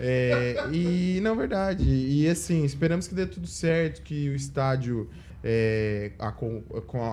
[0.00, 5.08] É, e, na verdade, e assim, esperamos que dê tudo certo, que o estádio
[5.46, 6.62] é, acom-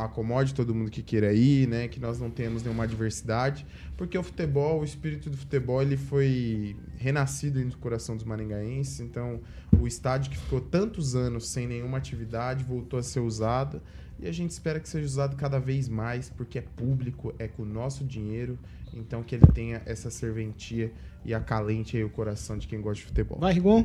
[0.01, 1.89] acomode todo mundo que queira ir, né?
[1.89, 3.65] Que nós não tenhamos nenhuma adversidade,
[3.97, 9.01] porque o futebol, o espírito do futebol, ele foi renascido no coração dos maringaenses.
[9.01, 9.41] Então,
[9.77, 13.81] o estádio que ficou tantos anos sem nenhuma atividade voltou a ser usado
[14.17, 17.63] e a gente espera que seja usado cada vez mais, porque é público, é com
[17.63, 18.57] o nosso dinheiro,
[18.93, 20.89] então que ele tenha essa serventia
[21.25, 23.39] e acalente aí o coração de quem gosta de futebol.
[23.39, 23.83] Vai, Rigon.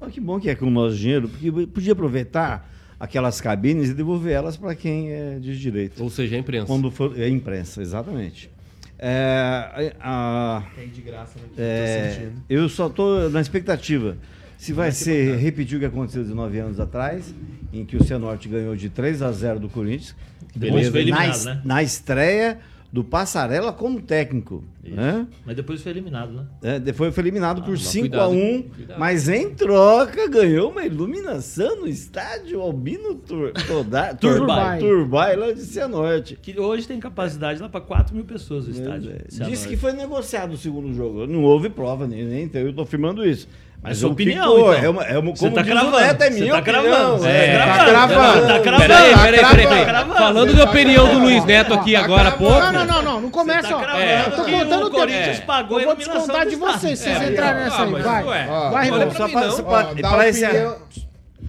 [0.00, 3.94] Olha que bom que é com o nosso dinheiro, porque podia aproveitar aquelas cabines e
[3.94, 6.02] devolver elas para quem é de direito.
[6.02, 6.66] Ou seja, a imprensa.
[6.66, 8.50] Quando for, é a imprensa, exatamente.
[8.98, 11.46] É, a- Tem de graça, né?
[11.58, 14.16] é, eu só estou na expectativa
[14.56, 17.34] se vai ser repetir o que aconteceu 19 anos atrás,
[17.72, 20.14] em que o Cianorte ganhou de 3 a 0 do Corinthians.
[20.56, 21.60] Depois foi eliminado, né?
[21.64, 22.58] na estreia
[22.94, 24.62] do Passarela como técnico.
[24.84, 25.26] Né?
[25.44, 26.46] Mas depois foi eliminado, né?
[26.62, 28.66] É, depois foi eliminado por mas 5 cuidado, a hein?
[28.70, 29.00] 1 Cuidado.
[29.00, 34.78] mas em troca ganhou uma iluminação no estádio Albino Tur Toda- Turbai.
[34.78, 36.38] Turbai, lá de Cianorte.
[36.40, 39.10] Que hoje tem capacidade lá para 4 mil pessoas o estádio.
[39.10, 39.50] É, Cianorte.
[39.50, 41.26] Disse que foi negociado o segundo jogo.
[41.26, 43.48] Não houve prova, nem, nem então eu tô afirmando isso.
[43.84, 44.84] Mas É sua opinião, ficou, então.
[44.84, 46.58] É uma, é uma, Você como tá diz o cravando, Neto, é você minha tá
[46.58, 46.82] opinião.
[46.84, 48.80] cravando, É, você tá tá cravando, tá cravando.
[48.88, 50.14] Peraí, Tá peraí, peraí, tá cravando.
[50.18, 52.58] Falando da opinião do Luiz Neto aqui agora há pouco.
[52.60, 53.20] Não, não, não, não.
[53.20, 53.98] Não começa, tá ó.
[53.98, 54.90] eu tô contando o.
[54.90, 57.90] Corinthians pagou a Eu vou descontar de vocês, se vocês É, entrarem ah, nessa aí.
[57.90, 58.24] mas Vai.
[58.24, 59.50] Vai, pra Só pra- não.
[59.50, 60.76] só pra- Ó, e dá pra opinião- encerrar,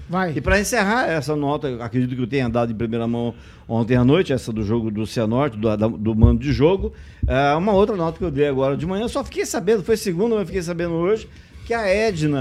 [0.07, 0.33] Vai.
[0.35, 3.33] E para encerrar essa nota, acredito que eu tenha dado em primeira mão
[3.67, 6.93] ontem à noite, essa do jogo do Cianorte, do, da- do mando de jogo.
[7.27, 9.97] é, uma outra nota que eu dei agora de manhã, eu só fiquei sabendo, foi
[9.97, 11.27] segunda, mas eu fiquei sabendo hoje,
[11.65, 12.39] que a Edna,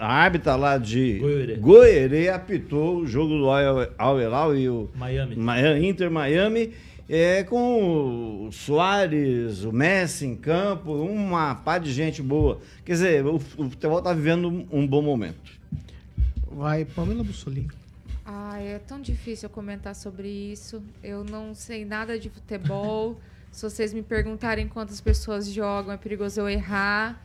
[0.00, 1.20] a árbitra lá de.
[1.60, 5.36] Goierê, apitou o jogo do Al Al Hilal e o Miami.
[5.36, 6.72] Miami- Inter Miami.
[7.08, 12.58] É, com o Soares, o Messi em campo, uma pá de gente boa.
[12.84, 15.52] Quer dizer, o, o futebol está vivendo um- bom momento.
[16.50, 17.68] Vai, Pamela Bussolini.
[18.24, 20.82] Ai, é tão difícil eu comentar sobre isso.
[21.02, 23.20] Eu não sei nada de futebol.
[23.52, 27.20] Se vocês me perguntarem quantas pessoas jogam, é perigoso eu errar.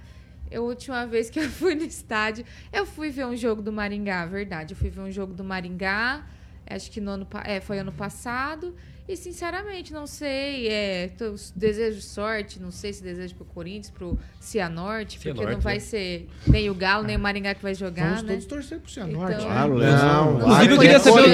[0.50, 3.72] Eu, a última vez que eu fui no estádio, eu fui ver um jogo do
[3.72, 4.74] Maringá, verdade.
[4.74, 6.26] Eu fui ver um jogo do Maringá,
[6.66, 8.76] acho que no ano, é, foi ano passado.
[9.08, 10.68] E, sinceramente, não sei.
[10.68, 15.62] É, tô- desejo sorte, não sei se desejo pro Corinthians, pro Cianorte, porque Cianorte, não
[15.62, 15.80] vai né?
[15.80, 18.30] ser nem o Galo, nem o Maringá que vai jogar, Vamos né?
[18.34, 19.36] todos torcer pro Cianorte.
[19.36, 20.38] Então- Claro, Não, Leão.
[20.40, 21.28] Inclusive, eu queria saber-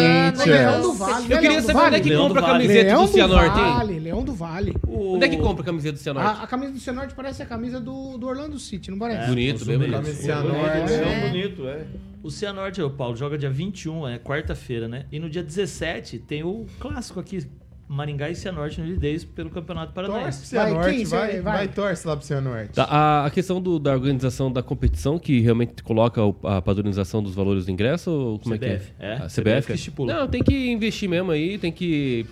[0.46, 1.34] Leão do Vale.
[1.34, 3.66] Eu queria saber onde é que compra a camiseta Leão do Cianorte, hein?
[3.74, 4.74] Vale, Leão do Vale.
[4.88, 6.44] Onde é que compra a camiseta do Cianorte?
[6.44, 9.28] A, camisa do Cianorte parece a camisa do, do Orlando City, não parece?
[9.30, 9.94] Bonito, bem bonito.
[9.94, 10.94] Camisa Cianorte.
[10.94, 11.86] É, bonito, é.
[12.22, 15.06] O Cianorte, Paulo, joga dia 21, é quarta-feira, né?
[15.12, 17.46] E no dia 17 tem o clássico aqui,
[17.88, 20.56] Maringá e Cianorte no Lidez pelo Campeonato Torce Paranaense.
[20.56, 21.68] Vai, Cianorte, vai, cê- vai, vai?
[21.68, 22.74] torce lá pro Cianorte.
[22.74, 27.22] Tá, a, a questão do- da organização da competição, que realmente coloca o- a padronização
[27.22, 29.08] dos valores do ingresso, ou como CBF, é que é?
[29.10, 30.14] é, A CBF que estipula.
[30.14, 32.26] Não, tem que investir mesmo aí, tem que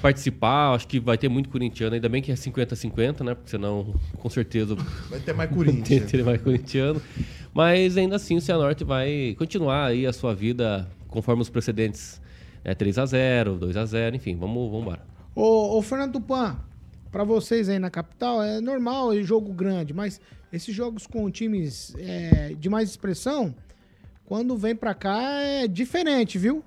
[0.00, 3.34] participar, acho que vai ter muito corintiano, ainda bem que é 50-50, né?
[3.34, 4.76] Porque senão, com certeza,
[5.10, 6.04] Vai ter mais tem Corinthians.
[6.10, 7.02] ter mais corintiano.
[7.52, 12.20] Mas ainda assim o Cianorte vai continuar aí a sua vida conforme os precedentes.
[12.68, 15.02] É 3x0, 2x0, enfim, vamos, vamos embora.
[15.34, 16.60] Ô, ô Fernando Tupan,
[17.10, 20.20] pra vocês aí na capital, é normal é jogo grande, mas
[20.52, 23.54] esses jogos com times é, de mais expressão,
[24.26, 26.62] quando vem pra cá é diferente, viu?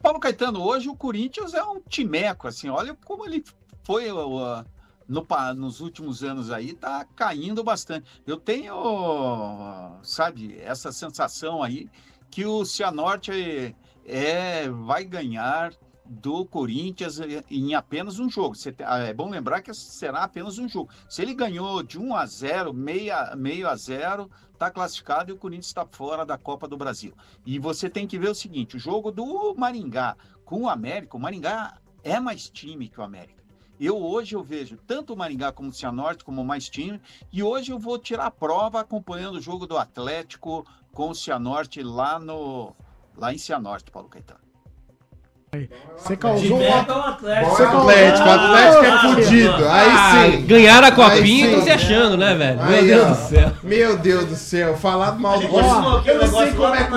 [0.00, 3.42] Paulo Caetano, hoje o Corinthians é um timeco, assim, olha como ele
[3.82, 4.64] foi uh,
[5.08, 5.26] no,
[5.56, 8.08] nos últimos anos aí, tá caindo bastante.
[8.24, 11.90] Eu tenho, sabe, essa sensação aí
[12.30, 13.74] que o Cianorte
[14.06, 15.72] é, vai ganhar
[16.08, 17.18] do Corinthians
[17.50, 18.54] em apenas um jogo.
[18.56, 20.88] Te- É bom lembrar que será apenas um jogo.
[21.08, 25.36] Se ele ganhou de 1 a 0, meia, meio a 0, está classificado e o
[25.36, 27.12] Corinthians está fora da Copa do Brasil.
[27.44, 31.20] E você tem que ver o seguinte: o jogo do Maringá com o América, o
[31.20, 33.42] Maringá é mais time que o América.
[33.78, 37.00] Eu hoje eu vejo tanto o Maringá como o Cianorte como mais time,
[37.32, 41.82] e hoje eu vou tirar a prova acompanhando o jogo do Atlético com o Cianorte
[41.82, 42.74] lá no
[43.16, 44.40] lá em Cianorte, Paulo Caetano.
[45.96, 49.54] Você causou Você Atlético, causou- Atlético, Atlético é fudido.
[49.68, 50.42] Aí Ah, sim.
[50.46, 51.64] ganharam a copinha e tão sim.
[51.64, 52.58] se achando, né, velho?
[52.58, 53.08] Meu Aí, Deus ó.
[53.10, 53.52] do céu.
[53.62, 56.92] Meu Deus do céu, falar mal do Ó, Eu não sei como é que.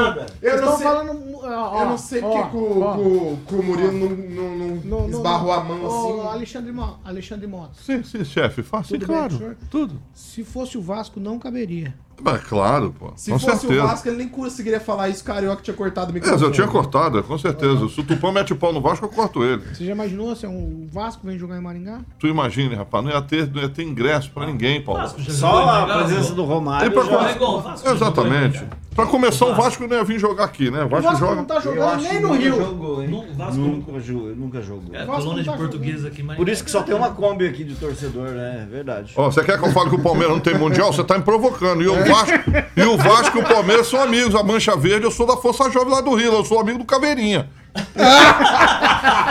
[0.46, 0.88] Eu não estão sei.
[0.88, 1.30] falando.
[1.50, 5.54] Eu não sei porque que o, o- o Murilo não, não, não Não, não, esbarrou
[5.54, 5.62] não.
[5.62, 6.28] a mão assim.
[6.28, 7.72] Alexandre, Mo- Alexandre Mota.
[7.82, 8.98] Sim, sim, chefe, faça.
[8.98, 9.56] Claro.
[9.72, 10.02] Tudo.
[10.14, 11.94] Se fosse o Vasco, não caberia.
[12.22, 13.12] Mas claro, pô.
[13.16, 13.84] Se com fosse certeza.
[13.84, 16.44] o Vasco, ele nem conseguiria falar isso, Carioca tinha cortado o É, microfone.
[16.44, 17.88] eu tinha cortado, é, com certeza.
[17.90, 19.62] Se o Tupã mete o pau no Vasco, eu corto ele.
[19.74, 22.00] Você já imaginou se um Vasco vem jogar em Maringá?
[22.20, 25.08] Tu imagine, rapaz, não ia ter, não ia ter ingresso pra ninguém, Paulo.
[25.30, 26.92] Só a presença do Romário.
[26.92, 28.64] Pra já- come- Exatamente.
[29.00, 30.84] Pra começar, o Vasco não ia vir jogar aqui, né?
[30.84, 31.36] O Vasco, Vasco joga.
[31.36, 32.56] não tá jogando nem no nunca Rio.
[32.56, 33.10] Jogou, hein?
[33.10, 34.94] No Vasco nunca, jogou, nunca jogou.
[34.96, 36.36] É, Vasco colônia de tá português aqui, mas.
[36.36, 38.64] Por isso que só tem uma Kombi aqui de torcedor, né?
[38.64, 39.14] É verdade.
[39.16, 40.92] Ó, você quer que eu fale que o Palmeiras não tem mundial?
[40.92, 41.82] Você tá me provocando.
[41.82, 44.36] E o Vasco, e o Vasco e o Palmeiras são amigos.
[44.36, 46.86] A Mancha Verde, eu sou da Força Jovem lá do Rio, eu sou amigo do
[46.86, 47.50] Caveirinha.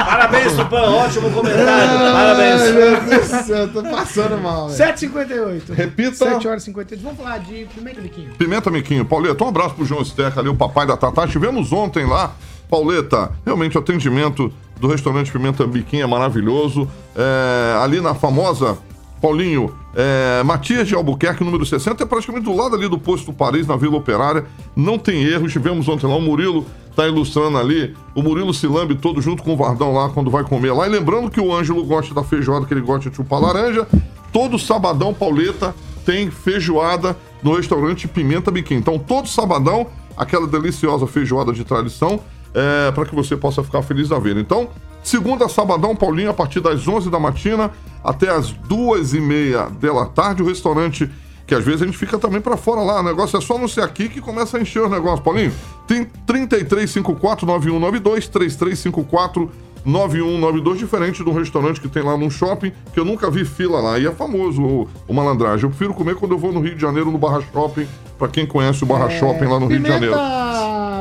[0.05, 1.68] Parabéns, Tupã, ótimo comentário.
[1.68, 2.74] Ai, Parabéns.
[2.74, 4.93] meu Deus do céu, tô passando mal, velho.
[4.95, 5.74] 7h58.
[5.74, 6.16] Repita.
[6.16, 7.03] 7 horas e 58.
[7.03, 8.30] Vamos falar de pimenta biquinho.
[8.39, 9.05] Pimenta Miquinho.
[9.05, 11.26] Pauleta, um abraço pro João Steca ali, o papai da Tatá.
[11.26, 12.32] Tivemos ontem lá,
[12.70, 16.89] Pauleta, realmente o atendimento do restaurante Pimenta Biquinho é maravilhoso.
[17.16, 18.78] É, ali na famosa,
[19.21, 23.66] Paulinho, é, Matias de Albuquerque, número 60, é praticamente do lado ali do posto Paris,
[23.66, 24.47] na Vila Operária.
[24.75, 25.47] Não tem erro.
[25.47, 26.64] Estivemos ontem lá, o Murilo
[26.95, 27.95] tá ilustrando ali.
[28.14, 30.87] O Murilo se lambe todo junto com o Vardão lá quando vai comer lá.
[30.87, 33.87] E lembrando que o Ângelo gosta da feijoada, que ele gosta de chupar laranja.
[34.33, 38.81] Todo sabadão, Pauleta, tem feijoada no restaurante Pimenta Biquinho.
[38.81, 42.21] Então, todo sabadão, aquela deliciosa feijoada de tradição,
[42.55, 44.40] é, para que você possa ficar feliz da vida.
[44.40, 44.68] Então,
[45.03, 47.70] segunda sabadão, Paulinho, a partir das 11 da matina
[48.03, 51.11] até as duas e meia da tarde, o restaurante
[51.49, 53.01] que às vezes a gente fica também para fora lá.
[53.01, 55.51] O negócio é só ser aqui que começa a encher o negócio, Paulinho.
[55.86, 59.51] Tem 33549192, 3354
[59.85, 63.81] 9192, diferente de um restaurante que tem lá num shopping, que eu nunca vi fila
[63.81, 63.99] lá.
[63.99, 65.64] E é famoso o, o malandragem.
[65.64, 67.87] Eu prefiro comer quando eu vou no Rio de Janeiro, no Barra Shopping,
[68.18, 70.16] pra quem conhece o Barra Shopping lá no Rio de Janeiro.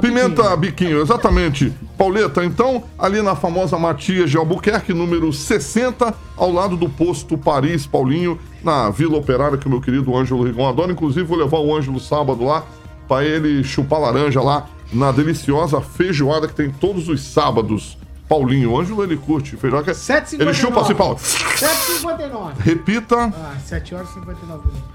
[0.01, 1.73] Pimenta Biquinho, exatamente.
[1.97, 7.87] Pauleta, então, ali na famosa Matias de Albuquerque, número 60, ao lado do posto Paris,
[7.87, 10.91] Paulinho, na Vila Operária, que o meu querido Ângelo Rigon adora.
[10.91, 12.63] Inclusive, vou levar o Ângelo sábado lá,
[13.07, 17.97] pra ele chupar laranja lá, na deliciosa feijoada que tem todos os sábados.
[18.27, 19.93] Paulinho, o Ângelo, ele curte feijoada.
[19.93, 20.41] 7h59.
[20.41, 21.15] Ele chupa assim, Paulo.
[21.15, 22.57] 7h59.
[22.57, 23.15] Repita.
[23.33, 24.89] Ah, 7 horas e 59 minutos.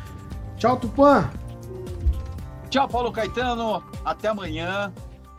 [0.59, 1.31] Tchau, Tupã.
[2.69, 3.83] Tchau, Paulo Caetano.
[4.05, 4.93] Até amanhã.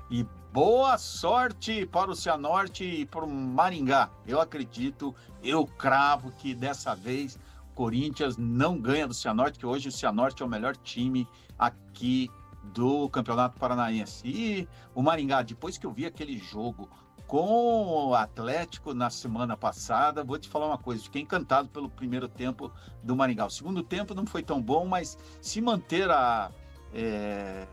[0.10, 4.10] E boa sorte para o Cianorte e para o Maringá.
[4.28, 7.40] Eu acredito, eu cravo que dessa vez
[7.72, 11.28] o Corinthians não ganha do Cianorte, que hoje o Cianorte é o melhor time
[11.58, 12.30] aqui
[12.74, 14.28] do Campeonato Paranaense.
[14.28, 16.90] E o Maringá, depois que eu vi aquele jogo
[17.34, 22.28] com o Atlético na semana passada, vou te falar uma coisa, fiquei encantado pelo primeiro
[22.28, 22.72] tempo
[23.02, 23.48] do Maringá.
[23.48, 26.52] O segundo tempo não foi tão bom, mas se manter a,
[26.94, 27.66] é,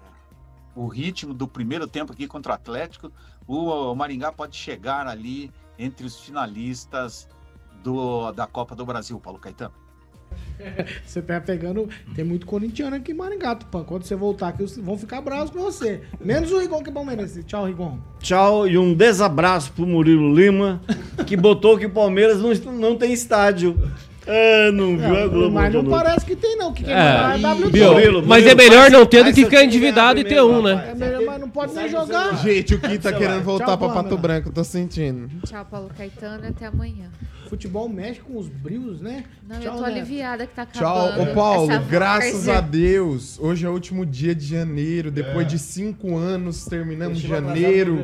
[0.75, 3.13] o ritmo do primeiro tempo aqui contra o Atlético,
[3.47, 7.29] o, o Maringá pode chegar ali entre os finalistas
[7.83, 9.75] do, da Copa do Brasil, Paulo Caetano.
[11.05, 11.89] Você tá pegando.
[12.15, 13.83] Tem muito corintiano aqui em Maringá, Tupã.
[13.85, 16.03] Quando você voltar aqui, vão ficar bravos com você.
[16.21, 17.43] Menos o Rigon que é palmeirense.
[17.43, 17.99] Tchau, Rigon.
[18.21, 20.81] Tchau e um desabraço pro Murilo Lima,
[21.27, 23.77] que botou que o Palmeiras não, não tem estádio.
[24.33, 26.73] É, não viu a Globo Mas não parece que tem, não.
[26.73, 27.71] Que quem É, é WD.
[27.71, 28.23] viu?
[28.25, 30.91] Mas é melhor não ter do que ficar endividado e ter um, né?
[30.91, 32.37] É melhor, mas não pode nem jogar.
[32.37, 33.89] Gente, o Kim tá querendo voltar Tchau, pra.
[33.89, 35.29] Pato Branco, tô sentindo.
[35.45, 37.11] Tchau, Paulo Caetano, até amanhã.
[37.49, 39.25] Futebol mexe com os brios, né?
[39.49, 39.93] Não, eu Tchau, tô Neto.
[39.97, 41.31] aliviada que tá Tchau, acabando.
[41.33, 42.59] ô Paulo, essa graças várzea.
[42.59, 43.39] a Deus.
[43.41, 45.11] Hoje é o último dia de janeiro.
[45.11, 47.99] Depois de cinco anos, terminamos eu janeiro,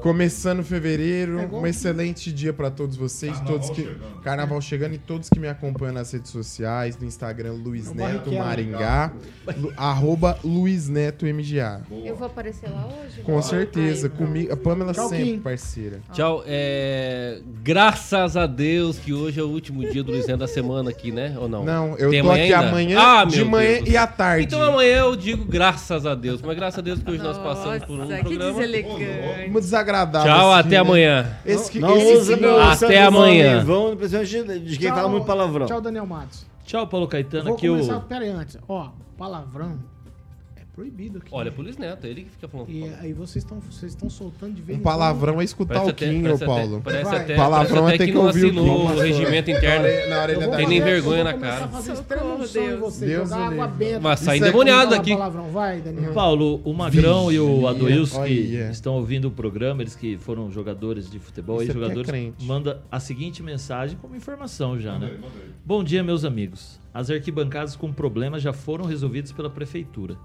[0.00, 1.38] começando fevereiro.
[1.38, 3.88] É um excelente dia pra todos vocês, todos que
[4.24, 8.32] Carnaval chegando e todos que me acompanham nas redes sociais, no Instagram Luiz o Neto.
[8.32, 9.12] Maringá,
[9.56, 11.80] lu- arroba Luiz Neto MGA.
[12.04, 13.22] Eu vou aparecer lá hoje?
[13.22, 15.38] Com certeza, comigo, a Pamela Tchau, sempre Kim.
[15.40, 16.00] parceira.
[16.12, 16.42] Tchau.
[16.46, 17.40] É...
[17.62, 21.34] Graças a Deus que hoje é o último dia do Luizinho da semana aqui, né?
[21.38, 21.64] Ou não?
[21.64, 22.58] Não, eu Tem tô aqui ainda?
[22.68, 23.88] amanhã, Ah, de manhã Deus.
[23.88, 24.44] e à tarde.
[24.46, 26.40] Então amanhã eu digo graças a Deus.
[26.42, 28.52] Mas graças a Deus que hoje nós passamos por um Nossa, que programa.
[28.60, 29.50] deselegante.
[29.50, 30.32] Muito desagradável.
[30.32, 30.76] Tchau, até né?
[30.78, 31.36] amanhã.
[31.44, 33.64] Esse, que- Não esse usa fim- meu Até amanhã.
[33.64, 35.66] vão, principalmente de quem fala muito palavrão.
[35.66, 36.46] Tchau, Daniel Matos.
[36.64, 37.44] Tchau, Paulo Caetano.
[37.44, 38.02] Vou Aqui começar, o.
[38.02, 38.58] pera aí, antes.
[38.68, 39.78] Ó, palavrão
[40.74, 41.28] proibido aqui.
[41.32, 42.70] Olha, pro Luiz Neto, ele que fica falando.
[42.70, 45.94] E aí vocês estão vocês estão soltando de vez Um palavrão é escutar Parece o
[45.94, 46.80] Kim, ô Paulo.
[46.82, 47.20] parece Vai.
[47.20, 48.56] até- Palavrão parece é ter até que não ouvir o Kim.
[48.60, 50.08] o regimento interno.
[50.08, 51.68] Na, orelha Tem nem vergonha na cara.
[52.52, 52.98] Deus.
[52.98, 53.30] Deus
[54.16, 54.94] sair Isso é endemoniado
[55.50, 56.12] vai, Daniel.
[56.12, 61.10] Paulo, o Magrão e o Adoilson que estão ouvindo o programa, eles que foram jogadores
[61.10, 65.16] de futebol e que é jogadores, manda a seguinte mensagem como informação já, né?
[65.64, 66.80] Bom dia, meus amigos.
[66.94, 70.16] As arquibancadas com problemas já foram resolvidas pela prefeitura.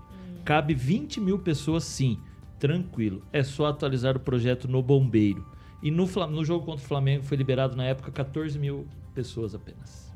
[0.48, 2.18] Cabe 20 mil pessoas sim,
[2.58, 3.22] tranquilo.
[3.34, 5.46] É só atualizar o projeto no bombeiro.
[5.84, 10.07] E no, no jogo contra o Flamengo foi liberado na época 14 mil pessoas apenas.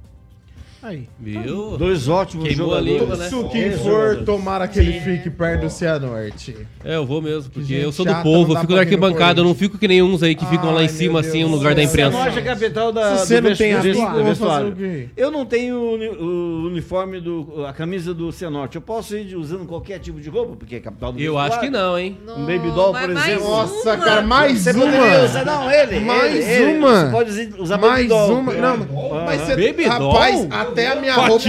[0.83, 1.07] Aí.
[1.19, 1.77] Viu?
[1.77, 3.01] Dois ótimos Queimou a jogadores.
[3.01, 3.29] língua, né?
[3.29, 6.55] Se for, tomara que ele fique perto do Cianorte.
[6.83, 9.43] É, eu vou mesmo, porque eu sou do chata, povo, eu fico na arquibancada, eu
[9.43, 11.83] não fico que nem uns aí que ficam lá em cima, assim, no lugar da
[11.83, 12.11] imprensa.
[12.11, 15.09] Cianorte é capital da, Se você do não tem vestuário.
[15.15, 18.75] Eu não tenho o, uni- o uniforme do a camisa do Cianorte.
[18.75, 21.69] Eu posso ir usando qualquer tipo de roupa porque é capital do Eu acho que
[21.69, 22.17] não, hein?
[22.27, 23.49] Um baby doll, por mais exemplo.
[23.49, 25.23] Nossa, cara, mais Você poderia uma.
[25.25, 25.99] usar, não, ele.
[25.99, 27.05] Mais uma.
[27.05, 28.39] Você pode usar Mais baby doll.
[28.39, 28.53] uma.
[28.53, 28.77] Não,
[29.25, 30.59] mas você, Baby rapaz, doll?
[30.59, 31.45] até a minha roupa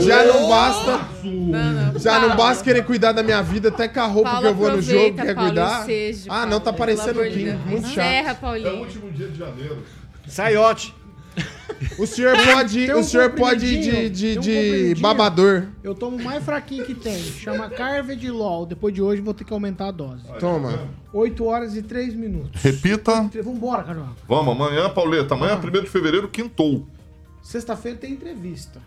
[0.00, 1.00] já não basta.
[1.22, 4.42] Não, não, Já não basta querer cuidar da minha vida, até com a roupa Paulo,
[4.42, 5.82] que eu vou no jogo, quer Paulo, cuidar.
[5.82, 8.40] ensejo, ah, não, tá parecendo o Kim, muito Encerra, chato.
[8.40, 8.80] Paulinho.
[8.80, 9.78] último dia de janeiro.
[10.26, 10.94] Saiote.
[11.98, 15.68] O senhor pode, Tem o um senhor pode ir de, de, um de babador.
[15.82, 17.16] Eu tomo o mais fraquinho que tem.
[17.16, 18.66] Chama Carvedilol.
[18.66, 20.22] Depois de hoje vou ter que aumentar a dose.
[20.38, 20.88] Toma.
[21.12, 22.60] 8 horas e 3 minutos.
[22.62, 23.30] Repita.
[23.42, 24.10] Vambora, Carioca.
[24.28, 25.34] Vamos, amanhã, Pauleta.
[25.34, 26.86] Amanhã, 1 de fevereiro, quintou.
[27.42, 28.80] Sexta-feira tem entrevista.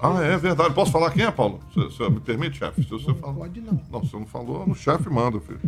[0.00, 0.74] Ah, é verdade.
[0.74, 1.60] Posso falar quem é, Paulo?
[1.72, 2.82] Você, você me permite, chefe?
[2.82, 3.34] Se você falar.
[3.34, 3.80] Pode não.
[3.90, 5.60] Não, se você não falou, o chefe manda, filho.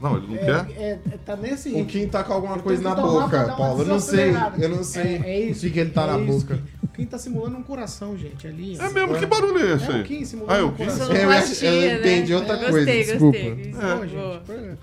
[0.00, 0.70] Não, ele não quer?
[0.76, 1.86] É, é, tá nesse O ritmo.
[1.86, 3.82] Kim tá com alguma Eu coisa na boca, uma Paulo.
[3.82, 4.32] Eu não sei.
[4.58, 5.66] Eu não sei É, é isso.
[5.66, 6.40] o que, ele tá é na isso.
[6.46, 6.62] boca.
[6.82, 8.76] O Kim tá simulando um coração, gente, ali.
[8.80, 9.16] É mesmo?
[9.18, 10.02] Que barulho é esse É o aí?
[10.04, 10.84] Kim simulando Ah, é um o Kim?
[10.86, 11.06] coração.
[11.06, 12.38] Eu, Sonoplastia, eu entendi né?
[12.38, 13.54] outra Gostei, coisa, gostei.
[13.54, 13.80] desculpa.
[13.86, 14.06] Pô, Boa.
[14.08, 14.78] gente.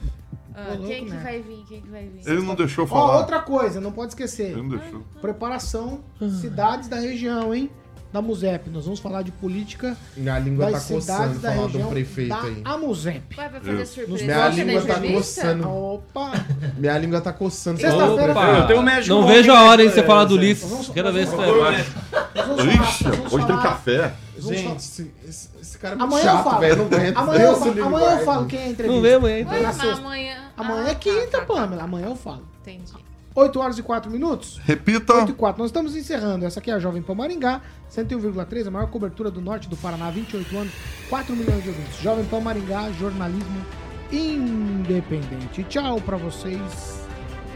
[0.67, 1.19] Ah, Ô, louco, quem que né?
[1.23, 1.65] vai vir?
[1.67, 2.21] Quem que vai vir?
[2.29, 3.17] Ele não deixou Ó, falar.
[3.19, 4.51] outra coisa, não pode esquecer.
[4.51, 5.01] Ele não deixou.
[5.21, 5.99] Preparação,
[6.41, 7.69] cidades da região, hein?
[8.11, 8.71] Da MUSEP.
[8.71, 11.89] Nós vamos falar de política Minha língua tá das cidades coçando da falar do região
[11.89, 12.61] prefeito da aí.
[12.65, 13.35] AMUSEP.
[13.35, 13.93] Vai, vai fazer Isso.
[13.93, 14.23] surpresa.
[14.25, 15.41] Minha língua tá entrevista?
[15.41, 15.69] coçando.
[15.69, 16.31] Opa!
[16.75, 17.79] Minha língua tá coçando.
[17.79, 20.25] Sexta-feira, Opa, Eu tenho um médico não bom vejo a hora hein, de você falar
[20.25, 20.89] do é, Ulisses.
[20.89, 21.95] Quero ver se tu é macho.
[22.35, 24.13] Nós vamos falar- Ixi, vamos hoje tem falar- café.
[24.39, 26.59] Gente, esse, esse- esse cara é muito Amanhã eu chato, falo.
[26.61, 26.71] velho.
[26.71, 27.17] Eu não aguento.
[27.17, 28.95] Amanhã eu Deus falo, livre, amanhã eu falo quem é a entrevista.
[28.95, 29.61] Não vê amanhã, então.
[29.61, 29.93] Mas sexta.
[29.97, 30.48] amanhã...
[30.59, 31.53] Amanhã Ah, é quinta, tá, tá, tá.
[31.53, 31.83] Pamela.
[31.83, 32.43] Amanhã eu falo.
[32.61, 32.91] Entendi.
[33.33, 34.59] 8 horas e 4 minutos?
[34.65, 35.13] Repita.
[35.13, 35.59] 8 e 4.
[35.61, 36.45] Nós estamos encerrando.
[36.45, 40.09] Essa aqui é a Jovem Pan Maringá, 101,3, a maior cobertura do norte do Paraná,
[40.09, 40.73] 28 anos,
[41.09, 42.01] 4 milhões de ouvintes.
[42.01, 43.65] Jovem Pan Maringá, jornalismo
[44.11, 45.63] independente.
[45.63, 47.07] Tchau pra vocês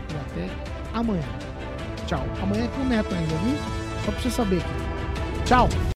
[0.09, 0.49] e até
[0.93, 1.23] amanhã.
[2.07, 2.23] Tchau.
[2.41, 3.57] Amanhã é com o Neto ainda, viu?
[4.05, 5.43] Só pra você saber aqui.
[5.45, 5.67] Tchau.